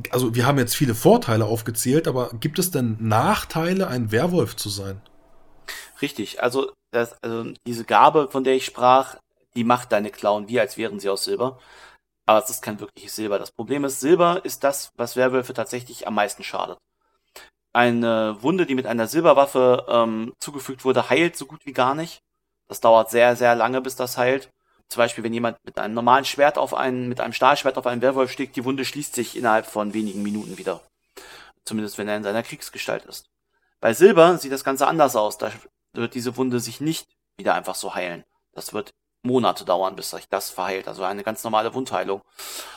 [0.09, 4.69] also wir haben jetzt viele Vorteile aufgezählt, aber gibt es denn Nachteile, ein Werwolf zu
[4.69, 5.01] sein?
[6.01, 9.15] Richtig, also das, also diese Gabe, von der ich sprach,
[9.55, 11.59] die macht deine Klauen wie, als wären sie aus Silber.
[12.25, 13.39] Aber es ist kein wirkliches Silber.
[13.39, 16.77] Das Problem ist, Silber ist das, was Werwölfe tatsächlich am meisten schadet.
[17.73, 22.21] Eine Wunde, die mit einer Silberwaffe ähm, zugefügt wurde, heilt so gut wie gar nicht.
[22.67, 24.49] Das dauert sehr, sehr lange, bis das heilt.
[24.87, 28.01] Zum Beispiel, wenn jemand mit einem normalen Schwert auf einen, mit einem Stahlschwert auf einen
[28.01, 30.81] Werwolf sticht, die Wunde schließt sich innerhalb von wenigen Minuten wieder.
[31.65, 33.25] Zumindest wenn er in seiner Kriegsgestalt ist.
[33.79, 35.37] Bei Silber sieht das Ganze anders aus.
[35.37, 35.51] Da
[35.93, 38.23] wird diese Wunde sich nicht wieder einfach so heilen.
[38.53, 40.87] Das wird Monate dauern, bis sich das verheilt.
[40.87, 42.21] Also eine ganz normale Wundheilung.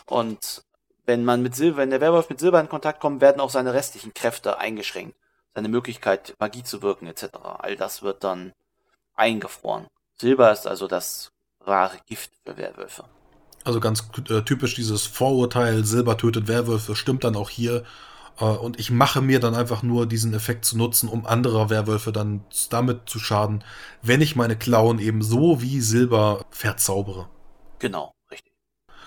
[0.06, 0.64] Und
[1.06, 3.74] wenn man mit Silber, wenn der Werwolf mit Silber in Kontakt kommt, werden auch seine
[3.74, 5.16] restlichen Kräfte eingeschränkt.
[5.54, 7.28] Seine Möglichkeit, Magie zu wirken, etc.
[7.58, 8.52] All das wird dann
[9.14, 9.86] eingefroren.
[10.16, 13.04] Silber ist also das wahre Gift für Werwölfe.
[13.64, 17.84] Also ganz äh, typisch dieses Vorurteil, Silber tötet Werwölfe, stimmt dann auch hier.
[18.38, 22.12] Äh, und ich mache mir dann einfach nur diesen Effekt zu nutzen, um andere Werwölfe
[22.12, 23.64] dann damit zu schaden,
[24.02, 27.28] wenn ich meine Klauen eben so wie Silber verzaubere.
[27.78, 28.52] Genau, richtig.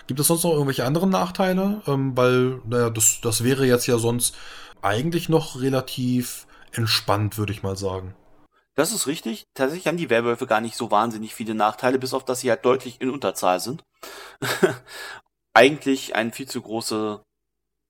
[0.06, 1.82] Gibt es sonst noch irgendwelche anderen Nachteile?
[1.86, 4.36] Ähm, weil, naja, das, das wäre jetzt ja sonst
[4.82, 8.14] eigentlich noch relativ entspannt, würde ich mal sagen.
[8.74, 9.46] Das ist richtig.
[9.54, 12.64] Tatsächlich haben die Werwölfe gar nicht so wahnsinnig viele Nachteile, bis auf dass sie halt
[12.64, 13.82] deutlich in Unterzahl sind.
[15.52, 17.20] Eigentlich ein viel zu große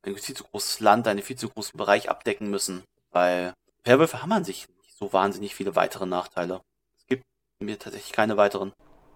[0.06, 2.82] ein viel zu großes Land, einen viel zu großen Bereich abdecken müssen.
[3.10, 3.52] Weil
[3.84, 6.60] Werwölfe haben an sich nicht so wahnsinnig viele weitere Nachteile.
[6.98, 7.24] Es gibt
[7.60, 8.72] mir tatsächlich keine weiteren.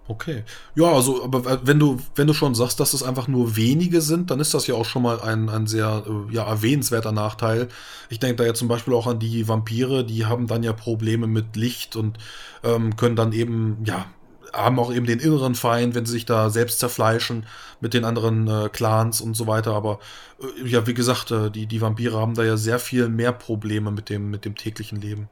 [0.08, 0.42] Okay.
[0.74, 4.30] Ja, also, aber wenn du, wenn du schon sagst, dass es einfach nur wenige sind,
[4.30, 7.68] dann ist das ja auch schon mal ein, ein sehr äh, ja, erwähnenswerter Nachteil.
[8.08, 11.28] Ich denke da ja zum Beispiel auch an die Vampire, die haben dann ja Probleme
[11.28, 12.18] mit Licht und
[12.64, 14.06] ähm, können dann eben, ja,
[14.52, 17.46] haben auch eben den inneren Feind, wenn sie sich da selbst zerfleischen
[17.80, 19.74] mit den anderen äh, Clans und so weiter.
[19.74, 19.98] Aber
[20.40, 23.90] äh, ja, wie gesagt, äh, die, die Vampire haben da ja sehr viel mehr Probleme
[23.90, 25.28] mit dem, mit dem täglichen Leben.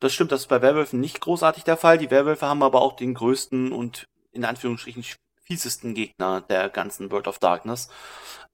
[0.00, 1.98] Das stimmt, das ist bei Werwölfen nicht großartig der Fall.
[1.98, 5.04] Die Werwölfe haben aber auch den größten und in Anführungsstrichen
[5.42, 7.88] fiesesten Gegner der ganzen World of Darkness.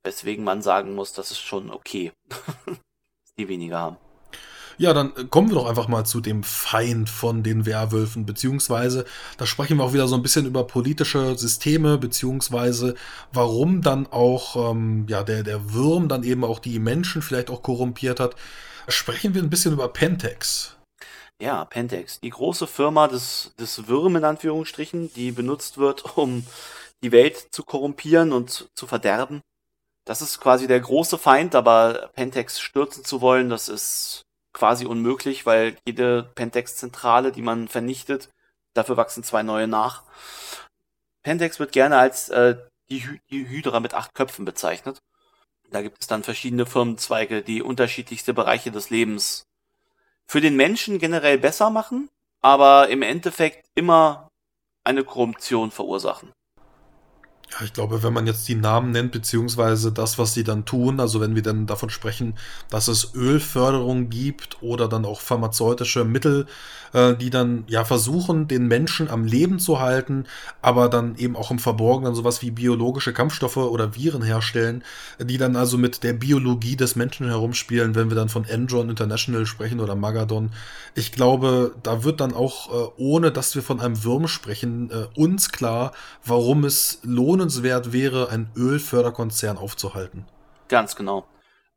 [0.03, 2.13] Weswegen man sagen muss, das ist schon okay,
[2.67, 3.97] dass die weniger haben.
[4.79, 9.07] Ja, dann äh, kommen wir doch einfach mal zu dem Feind von den Werwölfen, beziehungsweise
[9.39, 12.95] da sprechen wir auch wieder so ein bisschen über politische Systeme, beziehungsweise
[13.33, 17.63] warum dann auch ähm, ja, der, der Würm dann eben auch die Menschen vielleicht auch
[17.63, 18.37] korrumpiert hat.
[18.89, 20.77] Sprechen wir ein bisschen über Pentex.
[21.41, 26.47] Ja, Pentex, die große Firma des, des Würm in Anführungsstrichen, die benutzt wird, um
[27.03, 29.43] die Welt zu korrumpieren und zu verderben.
[30.07, 34.26] Das ist quasi der große Feind, aber Pentex stürzen zu wollen, das ist
[34.57, 38.31] quasi unmöglich, weil jede Pentex-Zentrale, die man vernichtet,
[38.73, 40.03] dafür wachsen zwei neue nach.
[41.23, 42.57] Pentex wird gerne als äh,
[42.89, 44.99] die, Hy die Hydra mit acht Köpfen bezeichnet.
[45.71, 49.45] Da gibt es dann verschiedene Firmenzweige, die unterschiedlichste Bereiche des Lebens
[50.27, 52.09] für den Menschen generell besser machen,
[52.41, 54.29] aber im Endeffekt immer
[54.85, 56.33] eine Korruption verursachen.
[57.53, 60.99] Ja, ich glaube, wenn man jetzt die Namen nennt, beziehungsweise das, was sie dann tun,
[60.99, 62.35] also wenn wir dann davon sprechen,
[62.71, 66.47] dass es Ölförderung gibt oder dann auch pharmazeutische Mittel,
[66.93, 70.25] äh, die dann ja versuchen, den Menschen am Leben zu halten,
[70.61, 74.83] aber dann eben auch im Verborgenen sowas wie biologische Kampfstoffe oder Viren herstellen,
[75.21, 79.47] die dann also mit der Biologie des Menschen herumspielen, wenn wir dann von Enron International
[79.47, 80.51] sprechen oder Magadon.
[80.97, 85.07] Ich glaube, da wird dann auch, äh, ohne dass wir von einem Wurm sprechen, äh,
[85.15, 85.93] uns klar,
[86.25, 90.27] warum es lohnt, lohnenswert wäre, einen Ölförderkonzern aufzuhalten.
[90.69, 91.27] Ganz genau.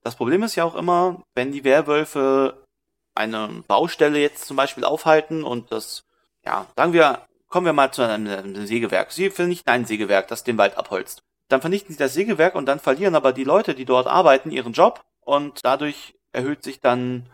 [0.04, 2.66] Das Problem ist ja auch immer, wenn die Werwölfe
[3.14, 6.06] eine Baustelle jetzt zum Beispiel aufhalten und das,
[6.46, 9.12] ja, sagen wir, kommen wir mal zu einem, einem Sägewerk.
[9.12, 11.24] Sie vernichten ein Sägewerk, das den Wald abholzt.
[11.50, 14.72] Dann vernichten sie das Sägewerk und dann verlieren aber die Leute, die dort arbeiten, ihren
[14.72, 17.28] Job und dadurch erhöht sich dann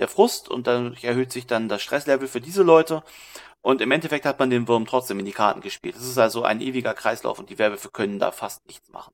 [0.00, 3.04] der Frust und dadurch erhöht sich dann das Stresslevel für diese Leute
[3.62, 5.96] und im Endeffekt hat man den Wurm trotzdem in die Karten gespielt.
[5.96, 9.12] Es ist also ein ewiger Kreislauf und die Werwölfe können da fast nichts machen.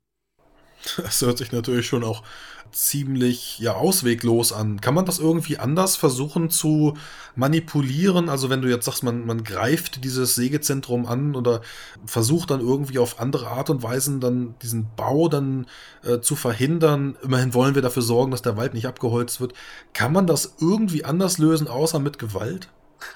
[0.97, 2.23] Das hört sich natürlich schon auch
[2.71, 4.81] ziemlich ja ausweglos an.
[4.81, 6.95] Kann man das irgendwie anders versuchen zu
[7.37, 8.29] manipulieren?
[8.29, 11.63] Also wenn du jetzt sagst, man, man greift dieses Sägezentrum an oder
[12.05, 15.67] versucht dann irgendwie auf andere Art und Weisen dann diesen Bau dann
[16.03, 17.17] äh, zu verhindern.
[17.23, 19.55] Immerhin wollen wir dafür sorgen, dass der Wald nicht abgeholzt wird.
[19.93, 22.69] Kann man das irgendwie anders lösen, außer mit Gewalt?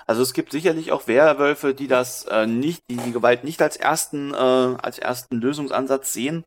[0.07, 3.77] Also es gibt sicherlich auch Werwölfe, die das äh, nicht, die die Gewalt nicht als
[3.77, 6.45] ersten, äh, als ersten Lösungsansatz sehen,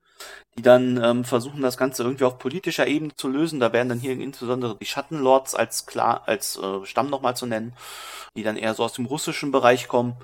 [0.57, 3.59] die dann ähm, versuchen, das Ganze irgendwie auf politischer Ebene zu lösen.
[3.59, 7.73] Da werden dann hier insbesondere die Schattenlords als klar, als äh, Stamm nochmal zu nennen,
[8.35, 10.15] die dann eher so aus dem russischen Bereich kommen.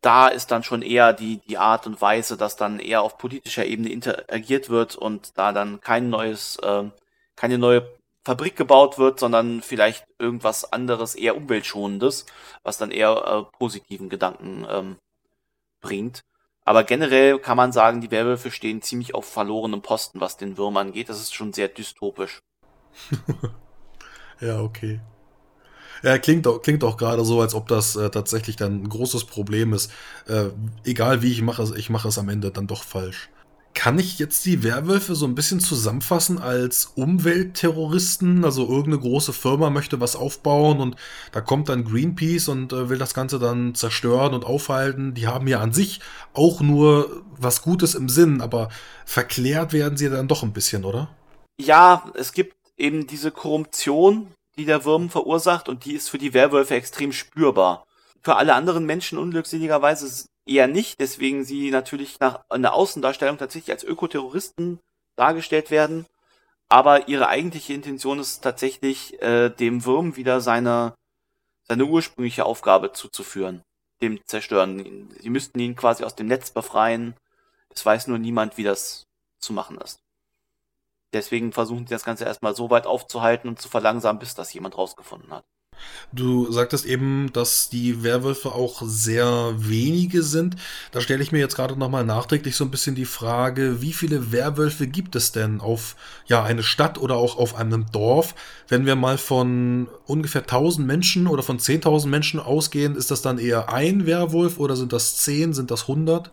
[0.00, 3.66] Da ist dann schon eher die, die Art und Weise, dass dann eher auf politischer
[3.66, 6.84] Ebene interagiert wird und da dann kein neues, äh,
[7.36, 7.97] keine neue
[8.28, 12.26] Fabrik gebaut wird, sondern vielleicht irgendwas anderes, eher umweltschonendes,
[12.62, 14.96] was dann eher äh, positiven Gedanken ähm,
[15.80, 16.24] bringt.
[16.62, 20.76] Aber generell kann man sagen, die Werwölfe stehen ziemlich auf verlorenem Posten, was den Würm
[20.76, 21.08] angeht.
[21.08, 22.42] Das ist schon sehr dystopisch.
[24.42, 25.00] ja, okay.
[26.02, 29.24] Ja, klingt auch, klingt auch gerade so, als ob das äh, tatsächlich dann ein großes
[29.24, 29.90] Problem ist.
[30.26, 30.50] Äh,
[30.84, 33.30] egal wie ich mache, ich mache es am Ende dann doch falsch.
[33.78, 38.44] Kann ich jetzt die Werwölfe so ein bisschen zusammenfassen als Umweltterroristen?
[38.44, 40.96] Also irgendeine große Firma möchte was aufbauen und
[41.30, 45.14] da kommt dann Greenpeace und äh, will das Ganze dann zerstören und aufhalten.
[45.14, 46.00] Die haben ja an sich
[46.32, 48.68] auch nur was Gutes im Sinn, aber
[49.06, 51.14] verklärt werden sie dann doch ein bisschen, oder?
[51.56, 56.34] Ja, es gibt eben diese Korruption, die der Wurm verursacht und die ist für die
[56.34, 57.84] Werwölfe extrem spürbar.
[58.22, 63.70] Für alle anderen Menschen unglückseligerweise eher nicht, deswegen sie natürlich nach in der Außendarstellung tatsächlich
[63.72, 64.80] als Ökoterroristen
[65.16, 66.06] dargestellt werden.
[66.68, 70.94] Aber ihre eigentliche Intention ist tatsächlich, äh, dem Wurm wieder seine,
[71.62, 73.62] seine ursprüngliche Aufgabe zuzuführen,
[74.02, 75.10] dem Zerstören.
[75.20, 77.14] Sie müssten ihn quasi aus dem Netz befreien.
[77.70, 79.06] Es weiß nur niemand, wie das
[79.38, 80.00] zu machen ist.
[81.14, 84.76] Deswegen versuchen sie das Ganze erstmal so weit aufzuhalten und zu verlangsamen, bis das jemand
[84.76, 85.44] rausgefunden hat.
[86.12, 90.56] Du sagtest eben, dass die Werwölfe auch sehr wenige sind.
[90.92, 94.32] Da stelle ich mir jetzt gerade nochmal nachträglich so ein bisschen die Frage, wie viele
[94.32, 98.34] Werwölfe gibt es denn auf ja, eine Stadt oder auch auf einem Dorf?
[98.68, 103.38] Wenn wir mal von ungefähr 1000 Menschen oder von 10.000 Menschen ausgehen, ist das dann
[103.38, 106.30] eher ein Werwolf oder sind das 10, sind das 100?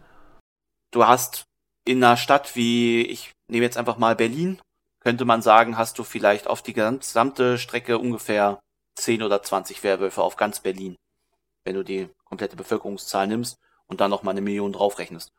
[0.92, 1.44] Du hast
[1.86, 4.60] in einer Stadt wie, ich nehme jetzt einfach mal Berlin,
[5.02, 8.60] könnte man sagen, hast du vielleicht auf die gesamte Strecke ungefähr
[8.96, 10.96] 10 oder 20 Werwölfe auf ganz Berlin,
[11.64, 15.32] wenn du die komplette Bevölkerungszahl nimmst und dann nochmal eine Million draufrechnest.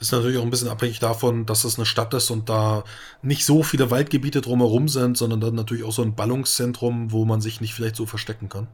[0.00, 2.84] Ist natürlich auch ein bisschen abhängig davon, dass es eine Stadt ist und da
[3.20, 7.40] nicht so viele Waldgebiete drumherum sind, sondern dann natürlich auch so ein Ballungszentrum, wo man
[7.40, 8.68] sich nicht vielleicht so verstecken kann.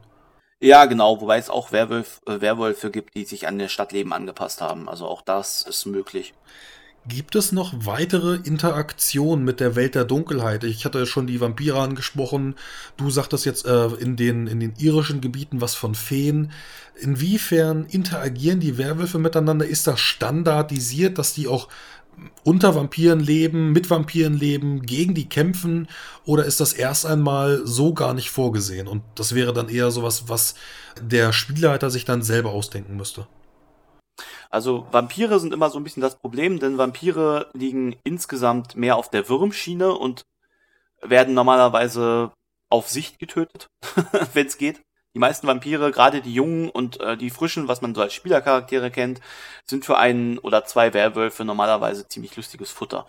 [0.61, 4.61] Ja, genau, wobei es auch Werwolf, äh, Werwölfe gibt, die sich an das Stadtleben angepasst
[4.61, 4.87] haben.
[4.87, 6.33] Also auch das ist möglich.
[7.07, 10.63] Gibt es noch weitere Interaktionen mit der Welt der Dunkelheit?
[10.63, 12.55] Ich hatte schon die Vampire angesprochen.
[12.97, 16.51] Du sagtest jetzt äh, in, den, in den irischen Gebieten was von Feen.
[16.99, 19.67] Inwiefern interagieren die Werwölfe miteinander?
[19.67, 21.67] Ist das standardisiert, dass die auch
[22.43, 25.87] unter Vampiren leben, mit Vampiren leben, gegen die kämpfen?
[26.25, 28.87] Oder ist das erst einmal so gar nicht vorgesehen?
[28.87, 30.55] Und das wäre dann eher sowas, was
[30.99, 33.27] der Spielleiter sich dann selber ausdenken müsste.
[34.55, 39.09] Also Vampire sind immer so ein bisschen das Problem, denn Vampire liegen insgesamt mehr auf
[39.09, 40.21] der Würmschiene und
[41.01, 42.31] werden normalerweise
[42.69, 43.67] auf Sicht getötet,
[44.33, 44.79] wenn es geht.
[45.13, 48.91] Die meisten Vampire, gerade die jungen und äh, die frischen, was man so als Spielercharaktere
[48.91, 49.19] kennt,
[49.65, 53.07] sind für einen oder zwei Werwölfe normalerweise ziemlich lustiges Futter.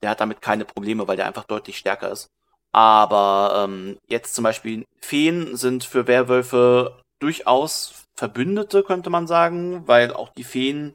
[0.00, 2.28] Der hat damit keine Probleme, weil der einfach deutlich stärker ist.
[2.72, 10.12] Aber ähm, jetzt zum Beispiel Feen sind für Werwölfe durchaus Verbündete, könnte man sagen, weil
[10.12, 10.94] auch die Feen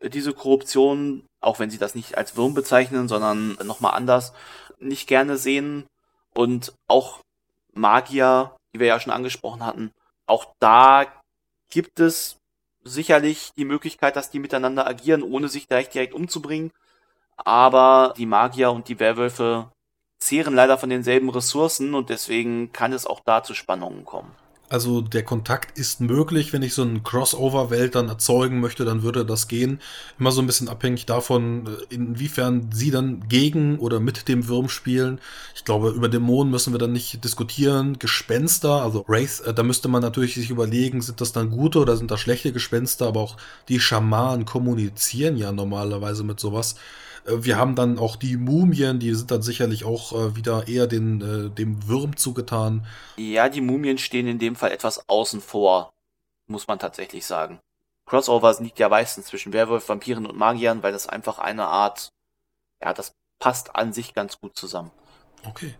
[0.00, 4.32] äh, diese Korruption, auch wenn sie das nicht als Wurm bezeichnen, sondern nochmal anders,
[4.78, 5.86] nicht gerne sehen.
[6.34, 7.20] Und auch
[7.72, 9.92] Magier, die wir ja schon angesprochen hatten,
[10.26, 11.06] auch da
[11.70, 12.38] gibt es
[12.84, 16.72] sicherlich die Möglichkeit, dass die miteinander agieren, ohne sich direkt direkt umzubringen.
[17.36, 19.70] Aber die Magier und die Werwölfe
[20.18, 24.34] zehren leider von denselben Ressourcen und deswegen kann es auch da zu Spannungen kommen.
[24.72, 29.26] Also der Kontakt ist möglich, wenn ich so eine Crossover-Welt dann erzeugen möchte, dann würde
[29.26, 29.80] das gehen.
[30.18, 34.70] Immer so ein bisschen abhängig davon, äh, inwiefern sie dann gegen oder mit dem Wurm
[34.70, 35.20] spielen.
[35.54, 37.98] Ich glaube, über Dämonen müssen wir dann nicht diskutieren.
[37.98, 41.98] Gespenster, also Wraith, äh, da müsste man natürlich sich überlegen, sind das dann gute oder
[41.98, 43.36] sind das schlechte Gespenster, aber auch
[43.68, 46.76] die Schamanen kommunizieren ja normalerweise mit sowas.
[47.26, 50.86] Äh, wir haben dann auch die Mumien, die sind dann sicherlich auch äh, wieder eher
[50.86, 52.86] den, äh, dem Würm zugetan.
[53.16, 55.92] Ja, die Mumien stehen in dem Fall etwas außen vor,
[56.46, 57.60] muss man tatsächlich sagen.
[58.06, 62.12] Crossovers liegt ja meistens zwischen Werwolf, Vampiren und Magiern, weil das einfach eine Art,
[62.82, 64.90] ja, das passt an sich ganz gut zusammen.
[65.44, 65.74] Okay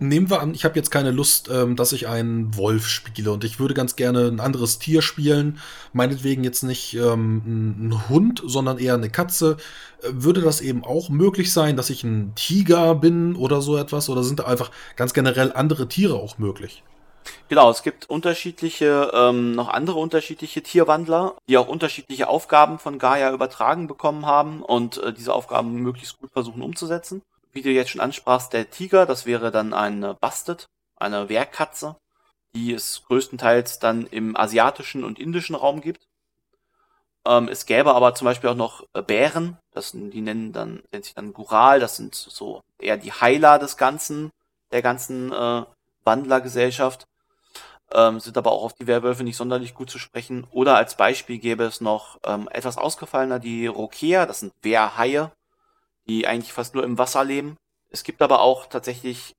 [0.00, 3.44] nehmen wir an, ich habe jetzt keine Lust, ähm, dass ich einen Wolf spiele und
[3.44, 5.58] ich würde ganz gerne ein anderes Tier spielen.
[5.92, 9.58] Meinetwegen jetzt nicht ähm, ein Hund, sondern eher eine Katze.
[10.02, 14.08] Äh, würde das eben auch möglich sein, dass ich ein Tiger bin oder so etwas?
[14.08, 16.82] Oder sind da einfach ganz generell andere Tiere auch möglich?
[17.48, 23.32] Genau, es gibt unterschiedliche, ähm, noch andere unterschiedliche Tierwandler, die auch unterschiedliche Aufgaben von Gaia
[23.32, 28.00] übertragen bekommen haben und äh, diese Aufgaben möglichst gut versuchen umzusetzen wie du jetzt schon
[28.00, 31.96] ansprachst, der Tiger, das wäre dann eine Bastet, eine Wehrkatze,
[32.54, 36.06] die es größtenteils dann im asiatischen und indischen Raum gibt.
[37.26, 41.04] Ähm, es gäbe aber zum Beispiel auch noch äh, Bären, das, die nennen dann, nennt
[41.04, 44.30] sich dann Gural, das sind so eher die Heiler des Ganzen,
[44.72, 45.64] der ganzen äh,
[46.04, 47.04] Wandlergesellschaft,
[47.92, 50.46] ähm, sind aber auch auf die Werwölfe nicht sonderlich gut zu sprechen.
[50.50, 55.30] Oder als Beispiel gäbe es noch ähm, etwas ausgefallener die Rokea, das sind Wehrhaie,
[56.10, 57.56] die eigentlich fast nur im Wasser leben.
[57.88, 59.32] Es gibt aber auch tatsächlich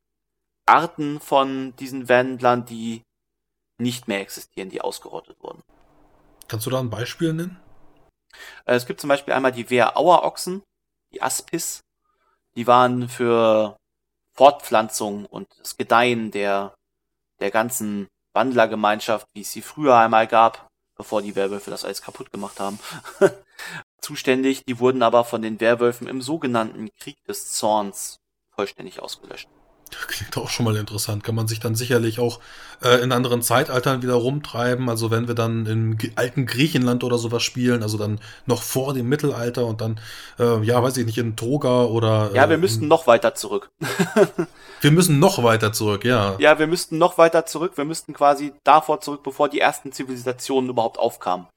[0.65, 3.01] Arten von diesen Wendlern, die
[3.77, 5.61] nicht mehr existieren, die ausgerottet wurden.
[6.47, 7.59] Kannst du da ein Beispiel nennen?
[8.65, 10.63] Äh, es gibt zum Beispiel einmal die Wehrauerochsen,
[11.11, 11.81] die Aspis.
[12.55, 13.75] Die waren für
[14.31, 16.73] Fortpflanzung und das Gedeihen der,
[17.41, 22.31] der ganzen Wandlergemeinschaft, wie es sie früher einmal gab, bevor die Werwölfe das alles kaputt
[22.31, 22.79] gemacht haben,
[24.01, 28.19] zuständig, die wurden aber von den Werwölfen im sogenannten Krieg des Zorns
[28.53, 29.47] vollständig ausgelöscht.
[30.07, 31.23] Klingt auch schon mal interessant.
[31.23, 32.39] Kann man sich dann sicherlich auch
[32.81, 34.89] äh, in anderen Zeitaltern wieder rumtreiben.
[34.89, 39.09] Also wenn wir dann im alten Griechenland oder sowas spielen, also dann noch vor dem
[39.09, 39.99] Mittelalter und dann,
[40.39, 42.31] äh, ja, weiß ich nicht, in Toga oder.
[42.31, 43.69] Äh, ja, wir müssten noch weiter zurück.
[44.81, 46.35] wir müssen noch weiter zurück, ja.
[46.39, 47.73] Ja, wir müssten noch weiter zurück.
[47.75, 51.47] Wir müssten quasi davor zurück, bevor die ersten Zivilisationen überhaupt aufkamen.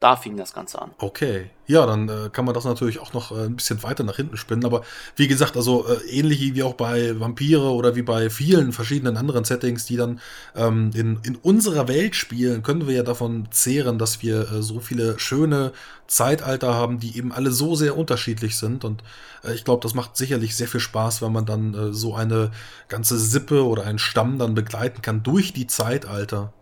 [0.00, 0.90] Da fing das Ganze an.
[0.98, 1.50] Okay.
[1.66, 4.36] Ja, dann äh, kann man das natürlich auch noch äh, ein bisschen weiter nach hinten
[4.36, 4.66] spinnen.
[4.66, 4.82] Aber
[5.16, 9.44] wie gesagt, also äh, ähnlich wie auch bei Vampire oder wie bei vielen verschiedenen anderen
[9.44, 10.20] Settings, die dann
[10.54, 14.80] ähm, in, in unserer Welt spielen, können wir ja davon zehren, dass wir äh, so
[14.80, 15.72] viele schöne
[16.06, 18.84] Zeitalter haben, die eben alle so sehr unterschiedlich sind.
[18.84, 19.02] Und
[19.42, 22.50] äh, ich glaube, das macht sicherlich sehr viel Spaß, wenn man dann äh, so eine
[22.88, 26.52] ganze Sippe oder einen Stamm dann begleiten kann durch die Zeitalter.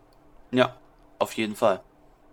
[0.52, 0.76] Ja,
[1.18, 1.80] auf jeden Fall.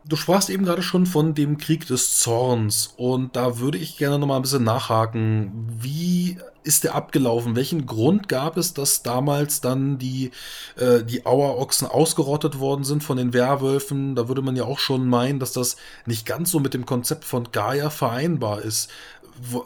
[0.09, 4.17] Du sprachst eben gerade schon von dem Krieg des Zorns und da würde ich gerne
[4.17, 5.67] noch mal ein bisschen nachhaken.
[5.79, 7.55] Wie ist der abgelaufen?
[7.55, 10.31] Welchen Grund gab es, dass damals dann die,
[10.77, 14.15] äh, die Auerochsen ausgerottet worden sind von den Werwölfen?
[14.15, 17.23] Da würde man ja auch schon meinen, dass das nicht ganz so mit dem Konzept
[17.23, 18.89] von Gaia vereinbar ist.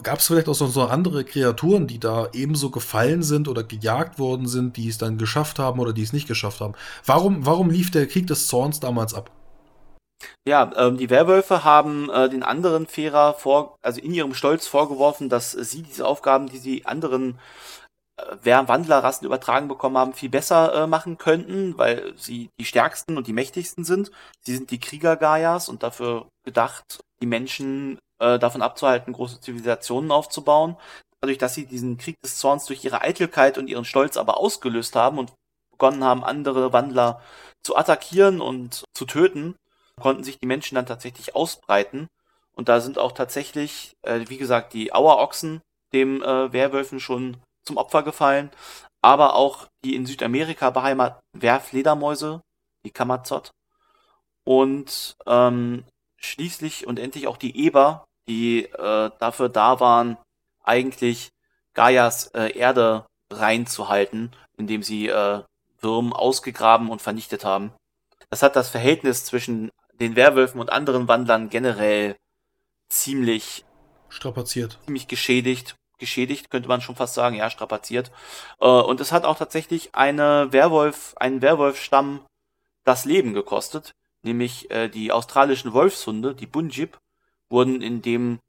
[0.04, 4.48] Gab es vielleicht auch so andere Kreaturen, die da ebenso gefallen sind oder gejagt worden
[4.48, 6.74] sind, die es dann geschafft haben oder die es nicht geschafft haben?
[7.06, 9.32] Warum, warum lief der Krieg des Zorns damals ab?
[10.48, 15.30] Ja, ähm, die Werwölfe haben äh, den anderen Fährer vor, also in ihrem Stolz vorgeworfen,
[15.30, 17.40] dass sie diese Aufgaben, die sie anderen
[18.18, 23.28] äh, Wandlerrassen übertragen bekommen haben, viel besser äh, machen könnten, weil sie die stärksten und
[23.28, 24.12] die mächtigsten sind.
[24.42, 30.12] Sie sind die Krieger Gaias und dafür gedacht, die Menschen äh, davon abzuhalten, große Zivilisationen
[30.12, 30.78] aufzubauen.
[31.22, 34.96] Dadurch, dass sie diesen Krieg des Zorns durch ihre Eitelkeit und ihren Stolz aber ausgelöst
[34.96, 35.32] haben und
[35.72, 37.22] begonnen haben, andere Wandler
[37.64, 39.56] zu attackieren und zu töten,
[40.02, 42.08] konnten sich die Menschen dann tatsächlich ausbreiten.
[42.54, 45.62] Und da sind auch tatsächlich, äh, wie gesagt, die Auerochsen
[45.94, 48.52] dem äh, Werwölfen schon zum Opfer gefallen,
[49.02, 52.42] aber auch die in Südamerika beheimateten Wehrfledermäuse,
[52.86, 53.52] die Kamazot.
[54.44, 55.86] Und ähm,
[56.18, 60.18] schließlich und endlich auch die Eber, die äh, dafür da waren,
[60.64, 61.30] eigentlich
[61.74, 65.44] Gaias äh, Erde reinzuhalten, indem sie äh,
[65.80, 67.74] Würm ausgegraben und vernichtet haben.
[68.30, 69.70] Das hat das Verhältnis zwischen
[70.04, 72.16] den Werwölfen und anderen Wandlern generell
[72.90, 73.66] ziemlich
[74.10, 74.80] strapaziert.
[74.86, 75.76] Ziemlich geschädigt.
[75.98, 78.12] Geschädigt, könnte man schon fast sagen, ja, strapaziert.
[78.60, 82.26] Äh, und es hat auch tatsächlich eine Werwolf, einen Werwolfstamm
[82.84, 87.00] das Leben gekostet, nämlich äh, die australischen Wolfshunde, die Bunjib,
[87.50, 88.40] wurden in dem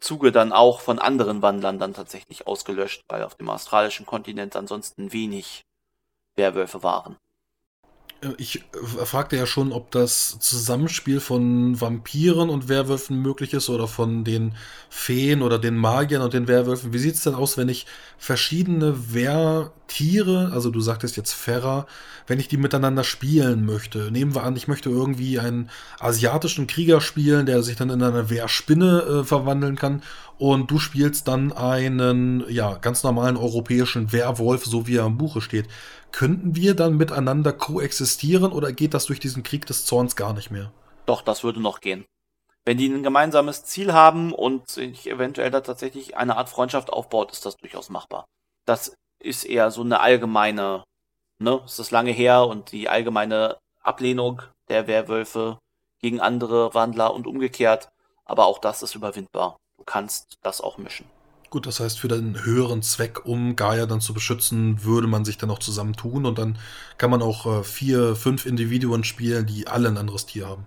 [0.00, 5.12] Zuge dann auch von anderen Wandlern dann tatsächlich ausgelöscht, weil auf dem australischen Kontinent ansonsten
[5.12, 5.64] wenig
[6.34, 7.16] Werwölfe waren.
[8.22, 13.68] Äh, ich äh, fragte ja schon, ob das Zusammenspiel von Vampiren und Werwölfen möglich ist
[13.68, 14.54] oder von den
[14.88, 16.92] Feen oder den Magiern und den Werwölfen.
[16.92, 17.86] Wie sieht es denn aus, wenn ich
[18.18, 21.86] verschiedene Wehrtiere, also du sagtest jetzt Ferra,
[22.26, 24.10] wenn ich die miteinander spielen möchte?
[24.10, 28.30] Nehmen wir an, ich möchte irgendwie einen asiatischen Krieger spielen, der sich dann in eine
[28.30, 30.02] Wehrspinne äh, verwandeln kann
[30.38, 35.40] und du spielst dann einen ja, ganz normalen europäischen Werwolf, so wie er im Buche
[35.40, 35.68] steht.
[36.12, 40.50] Könnten wir dann miteinander koexistieren oder geht das durch diesen Krieg des Zorns gar nicht
[40.50, 40.70] mehr?
[41.06, 42.04] Doch, das würde noch gehen.
[42.64, 47.32] Wenn die ein gemeinsames Ziel haben und sich eventuell da tatsächlich eine Art Freundschaft aufbaut,
[47.32, 48.26] ist das durchaus machbar.
[48.66, 50.84] Das ist eher so eine allgemeine,
[51.38, 55.58] ne, ist lange her und die allgemeine Ablehnung der Werwölfe
[55.98, 57.88] gegen andere Wandler und umgekehrt.
[58.24, 59.56] Aber auch das ist überwindbar.
[59.76, 61.06] Du kannst das auch mischen.
[61.52, 65.36] Gut, das heißt, für den höheren Zweck, um Gaia dann zu beschützen, würde man sich
[65.36, 66.56] dann auch zusammentun und dann
[66.96, 70.66] kann man auch äh, vier, fünf Individuen spielen, die alle ein anderes Tier haben.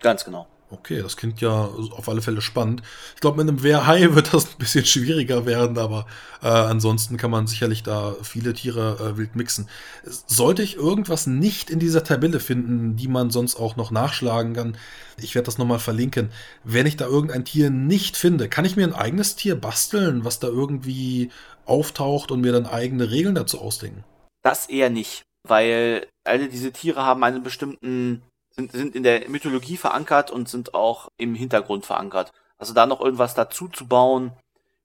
[0.00, 0.46] Ganz genau.
[0.72, 2.82] Okay, das klingt ja auf alle Fälle spannend.
[3.16, 6.06] Ich glaube, mit einem Wehrhai wird das ein bisschen schwieriger werden, aber
[6.42, 9.68] äh, ansonsten kann man sicherlich da viele Tiere äh, wild mixen.
[10.04, 14.76] Sollte ich irgendwas nicht in dieser Tabelle finden, die man sonst auch noch nachschlagen kann,
[15.18, 16.30] ich werde das nochmal verlinken.
[16.64, 20.38] Wenn ich da irgendein Tier nicht finde, kann ich mir ein eigenes Tier basteln, was
[20.38, 21.30] da irgendwie
[21.66, 24.04] auftaucht und mir dann eigene Regeln dazu ausdenken?
[24.42, 29.76] Das eher nicht, weil alle diese Tiere haben einen bestimmten sind, sind in der Mythologie
[29.76, 32.32] verankert und sind auch im Hintergrund verankert.
[32.58, 34.32] Also da noch irgendwas dazu zu bauen,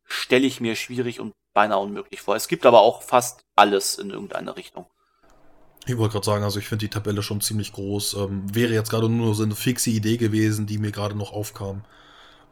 [0.05, 2.35] stelle ich mir schwierig und beinahe unmöglich vor.
[2.35, 4.85] Es gibt aber auch fast alles in irgendeiner Richtung.
[5.87, 8.15] Ich wollte gerade sagen, also ich finde die Tabelle schon ziemlich groß.
[8.15, 11.83] Ähm, wäre jetzt gerade nur so eine fixe Idee gewesen, die mir gerade noch aufkam.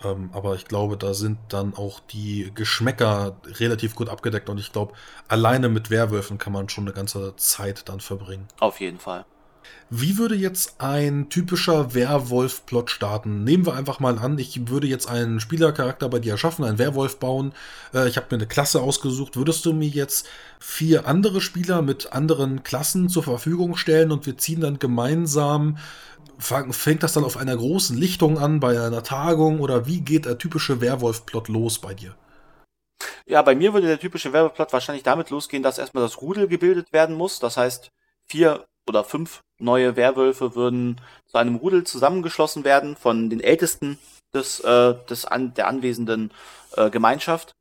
[0.04, 4.72] Ähm, aber ich glaube, da sind dann auch die Geschmäcker relativ gut abgedeckt und ich
[4.72, 4.94] glaube,
[5.28, 8.48] alleine mit Werwölfen kann man schon eine ganze Zeit dann verbringen.
[8.60, 9.26] Auf jeden Fall.
[9.90, 13.44] Wie würde jetzt ein typischer Werwolf-Plot starten?
[13.44, 17.20] Nehmen wir einfach mal an, ich würde jetzt einen Spielercharakter bei dir erschaffen, einen Werwolf
[17.20, 17.54] bauen.
[17.94, 19.36] Äh, ich habe mir eine Klasse ausgesucht.
[19.36, 20.28] Würdest du mir jetzt
[20.60, 25.78] vier andere Spieler mit anderen Klassen zur Verfügung stellen und wir ziehen dann gemeinsam
[26.40, 30.38] fängt das dann auf einer großen Lichtung an, bei einer Tagung oder wie geht der
[30.38, 32.16] typische Werwolf-Plot los bei dir?
[33.26, 36.92] Ja, bei mir würde der typische Werwolf-Plot wahrscheinlich damit losgehen, dass erstmal das Rudel gebildet
[36.92, 37.40] werden muss.
[37.40, 37.92] Das heißt,
[38.26, 43.98] vier oder fünf neue Werwölfe würden zu einem Rudel zusammengeschlossen werden von den Ältesten
[44.34, 46.32] des, äh, des an, der anwesenden
[46.76, 47.54] äh, Gemeinschaft,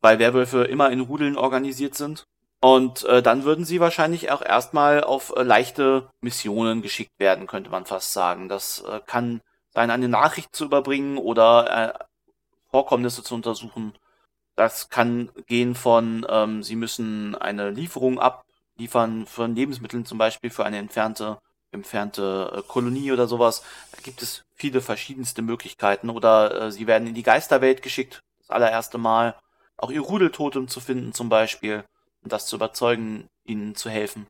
[0.00, 2.24] weil Werwölfe immer in Rudeln organisiert sind.
[2.60, 7.70] Und äh, dann würden sie wahrscheinlich auch erstmal auf äh, leichte Missionen geschickt werden, könnte
[7.70, 8.48] man fast sagen.
[8.48, 9.42] Das äh, kann
[9.74, 12.04] sein, eine Nachricht zu überbringen oder äh,
[12.70, 13.92] Vorkommnisse zu untersuchen.
[14.56, 18.43] Das kann gehen von, ähm, sie müssen eine Lieferung ab
[18.76, 21.38] liefern von Lebensmitteln zum Beispiel für eine entfernte,
[21.70, 23.62] entfernte äh, Kolonie oder sowas.
[23.92, 26.10] Da gibt es viele verschiedenste Möglichkeiten.
[26.10, 29.36] Oder äh, sie werden in die Geisterwelt geschickt, das allererste Mal.
[29.76, 31.84] Auch ihr Rudeltotem zu finden zum Beispiel
[32.22, 34.26] und das zu überzeugen, ihnen zu helfen.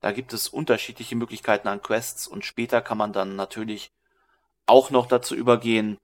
[0.00, 3.90] Da gibt es unterschiedliche Möglichkeiten an Quests und später kann man dann natürlich
[4.66, 5.98] auch noch dazu übergehen,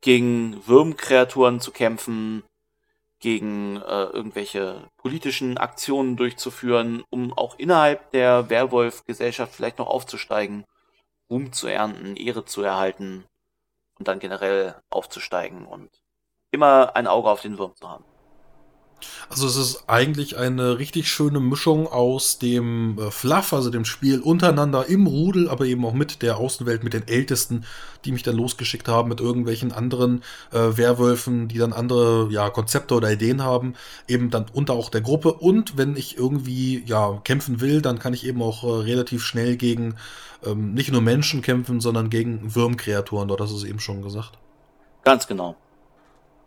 [0.00, 2.42] gegen Würmkreaturen zu kämpfen,
[3.22, 10.64] gegen äh, irgendwelche politischen Aktionen durchzuführen, um auch innerhalb der Werwolf-Gesellschaft vielleicht noch aufzusteigen,
[11.30, 13.24] Ruhm zu ernten, Ehre zu erhalten
[13.98, 15.88] und dann generell aufzusteigen und
[16.50, 18.04] immer ein Auge auf den Wurm zu haben.
[19.28, 24.20] Also es ist eigentlich eine richtig schöne Mischung aus dem äh, Fluff, also dem Spiel
[24.20, 27.64] untereinander im Rudel, aber eben auch mit der Außenwelt, mit den Ältesten,
[28.04, 32.94] die mich dann losgeschickt haben, mit irgendwelchen anderen äh, Werwölfen, die dann andere ja, Konzepte
[32.94, 33.74] oder Ideen haben,
[34.08, 35.32] eben dann unter auch der Gruppe.
[35.32, 39.56] Und wenn ich irgendwie ja kämpfen will, dann kann ich eben auch äh, relativ schnell
[39.56, 39.94] gegen
[40.44, 44.32] ähm, nicht nur Menschen kämpfen, sondern gegen Würmkreaturen, dort hast du es eben schon gesagt.
[45.04, 45.56] Ganz genau.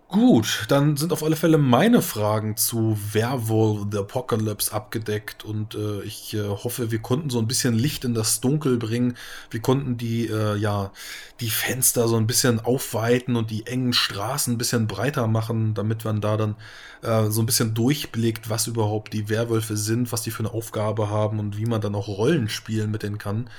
[0.08, 6.03] Gut, dann sind auf alle Fälle meine Fragen zu Werewolf the Apocalypse abgedeckt und äh,
[6.03, 9.18] ich äh, hoffe, wir konnten so ein bisschen Licht in das Dunkel bringen.
[9.49, 10.91] Wir konnten die, äh, ja,
[11.39, 16.06] die Fenster so ein bisschen aufweiten und die engen Straßen ein bisschen breiter machen, damit
[16.06, 16.56] man da dann
[17.01, 21.10] äh, so ein bisschen durchblickt, was überhaupt die Werwölfe sind, was die für eine Aufgabe
[21.10, 23.49] haben und wie man dann auch Rollen spielen mit denen kann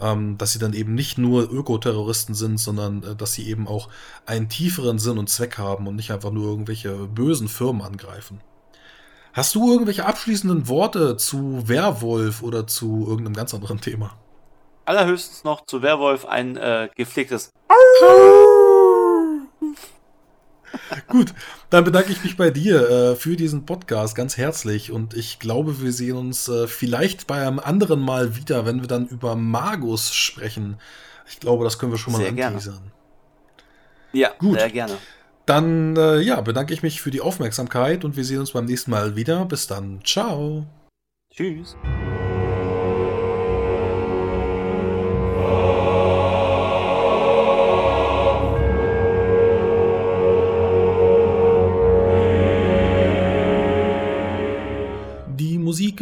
[0.00, 3.88] ähm, dass sie dann eben nicht nur Ökoterroristen sind, sondern äh, dass sie eben auch
[4.26, 8.40] einen tieferen Sinn und Zweck haben und nicht einfach nur irgendwelche bösen Firmen angreifen.
[9.32, 14.12] Hast du irgendwelche abschließenden Worte zu Werwolf oder zu irgendeinem ganz anderen Thema?
[14.84, 17.50] Allerhöchstens noch zu Werwolf ein äh, gepflegtes
[21.08, 21.34] Gut,
[21.70, 25.80] dann bedanke ich mich bei dir äh, für diesen Podcast ganz herzlich und ich glaube,
[25.82, 30.12] wir sehen uns äh, vielleicht bei einem anderen Mal wieder, wenn wir dann über Magus
[30.12, 30.78] sprechen.
[31.26, 32.92] Ich glaube, das können wir schon mal anteasern.
[34.12, 34.58] Ja, Gut.
[34.58, 34.96] sehr gerne.
[35.46, 38.90] Dann äh, ja, bedanke ich mich für die Aufmerksamkeit und wir sehen uns beim nächsten
[38.90, 39.44] Mal wieder.
[39.44, 40.00] Bis dann.
[40.04, 40.66] Ciao.
[41.30, 41.76] Tschüss.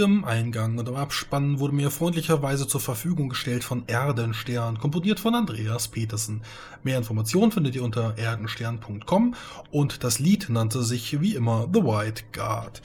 [0.03, 5.34] Im Eingang und im Abspann wurde mir freundlicherweise zur Verfügung gestellt von Erdenstern, komponiert von
[5.34, 6.42] Andreas Petersen.
[6.82, 9.34] Mehr Informationen findet ihr unter erdenstern.com
[9.70, 12.82] und das Lied nannte sich wie immer The White Guard.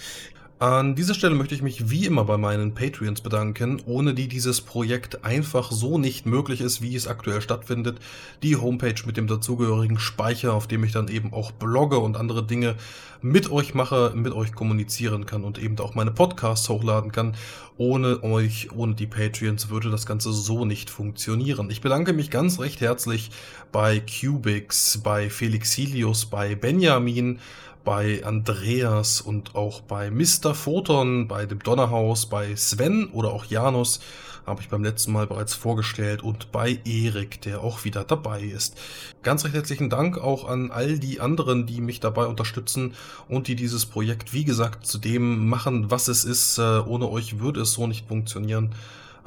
[0.60, 4.62] An dieser Stelle möchte ich mich wie immer bei meinen Patreons bedanken, ohne die dieses
[4.62, 8.00] Projekt einfach so nicht möglich ist, wie es aktuell stattfindet.
[8.42, 12.44] Die Homepage mit dem dazugehörigen Speicher, auf dem ich dann eben auch blogge und andere
[12.44, 12.74] Dinge
[13.22, 17.36] mit euch mache, mit euch kommunizieren kann und eben auch meine Podcasts hochladen kann.
[17.78, 21.70] Ohne euch, ohne die Patreons würde das Ganze so nicht funktionieren.
[21.70, 23.30] Ich bedanke mich ganz recht herzlich
[23.72, 27.38] bei Cubix, bei Felixilius, bei Benjamin,
[27.88, 30.54] bei Andreas und auch bei Mr.
[30.54, 34.02] Photon, bei dem Donnerhaus, bei Sven oder auch Janus
[34.46, 38.78] habe ich beim letzten Mal bereits vorgestellt und bei Erik, der auch wieder dabei ist.
[39.24, 42.94] Ganz recht herzlichen Dank auch an all die anderen, die mich dabei unterstützen
[43.30, 46.58] und die dieses Projekt, wie gesagt, zu dem machen, was es ist.
[46.58, 48.76] Äh, ohne euch würde es so nicht funktionieren.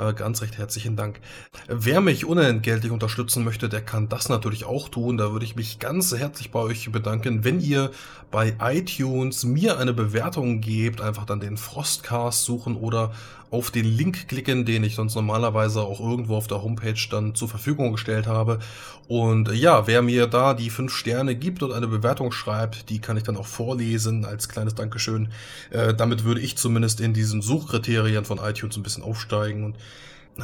[0.00, 1.20] Äh, ganz recht herzlichen Dank.
[1.68, 5.18] Wer mich unentgeltlich unterstützen möchte, der kann das natürlich auch tun.
[5.18, 7.90] Da würde ich mich ganz herzlich bei euch bedanken, wenn ihr
[8.30, 13.12] bei iTunes mir eine Bewertung gebt, einfach dann den Frostcast suchen oder
[13.50, 17.48] auf den Link klicken, den ich sonst normalerweise auch irgendwo auf der Homepage dann zur
[17.48, 18.60] Verfügung gestellt habe.
[19.08, 23.16] Und ja, wer mir da die fünf Sterne gibt und eine Bewertung schreibt, die kann
[23.16, 25.30] ich dann auch vorlesen als kleines Dankeschön.
[25.70, 29.76] Äh, damit würde ich zumindest in diesen Suchkriterien von iTunes ein bisschen aufsteigen und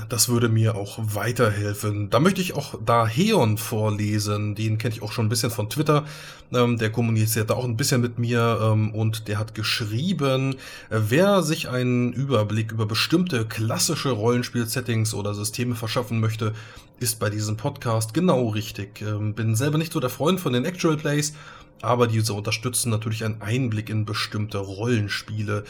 [0.09, 2.11] das würde mir auch weiterhelfen.
[2.11, 4.55] Da möchte ich auch da Heon vorlesen.
[4.55, 6.05] Den kenne ich auch schon ein bisschen von Twitter.
[6.53, 10.57] Ähm, der kommuniziert da auch ein bisschen mit mir ähm, und der hat geschrieben,
[10.91, 16.53] wer sich einen Überblick über bestimmte klassische Rollenspiel-Settings oder Systeme verschaffen möchte,
[17.01, 19.03] ist bei diesem Podcast genau richtig.
[19.03, 21.35] Ähm, bin selber nicht so der Freund von den Actual Plays,
[21.83, 25.65] aber diese unterstützen natürlich einen Einblick in bestimmte Rollenspiele.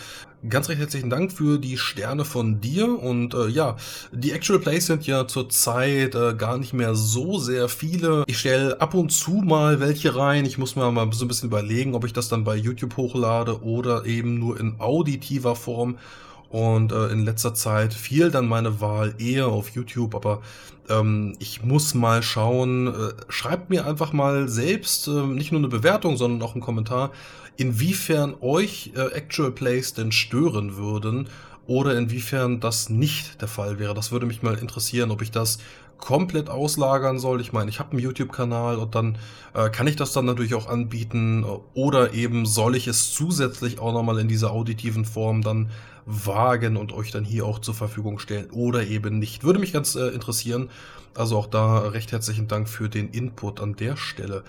[0.49, 3.77] Ganz recht herzlichen Dank für die Sterne von dir und äh, ja,
[4.13, 8.23] die Actual Plays sind ja zurzeit äh, gar nicht mehr so sehr viele.
[8.29, 10.45] Ich stelle ab und zu mal welche rein.
[10.45, 13.63] Ich muss mir mal so ein bisschen überlegen, ob ich das dann bei YouTube hochlade
[13.63, 15.97] oder eben nur in auditiver Form.
[16.51, 20.43] Und äh, in letzter Zeit fiel dann meine Wahl eher auf YouTube, aber
[20.89, 22.87] ähm, ich muss mal schauen.
[22.89, 22.93] Äh,
[23.29, 27.11] schreibt mir einfach mal selbst äh, nicht nur eine Bewertung, sondern auch einen Kommentar,
[27.57, 31.29] inwiefern euch äh, Actual Plays denn stören würden
[31.67, 33.95] oder inwiefern das nicht der Fall wäre.
[33.95, 35.59] Das würde mich mal interessieren, ob ich das
[35.99, 37.41] komplett auslagern soll.
[37.41, 39.19] Ich meine, ich habe einen YouTube-Kanal und dann
[39.55, 41.45] äh, kann ich das dann natürlich auch anbieten
[41.75, 45.71] oder eben soll ich es zusätzlich auch nochmal in dieser auditiven Form dann
[46.07, 49.45] wagen und euch dann hier auch zur Verfügung stellen oder eben nicht.
[49.45, 50.71] Würde mich ganz äh, interessieren.
[51.15, 54.45] Also auch da recht herzlichen Dank für den Input an der Stelle.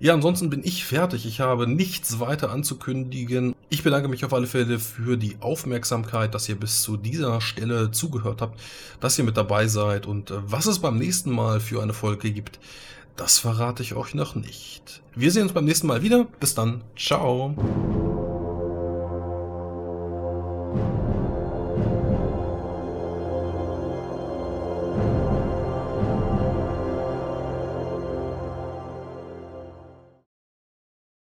[0.00, 1.26] Ja, ansonsten bin ich fertig.
[1.26, 3.56] Ich habe nichts weiter anzukündigen.
[3.68, 7.90] Ich bedanke mich auf alle Fälle für die Aufmerksamkeit, dass ihr bis zu dieser Stelle
[7.90, 8.60] zugehört habt,
[9.00, 12.30] dass ihr mit dabei seid und äh, was es beim nächsten Mal für eine Folge
[12.30, 12.60] gibt,
[13.16, 15.02] das verrate ich euch noch nicht.
[15.16, 16.28] Wir sehen uns beim nächsten Mal wieder.
[16.38, 16.82] Bis dann.
[16.96, 17.56] Ciao.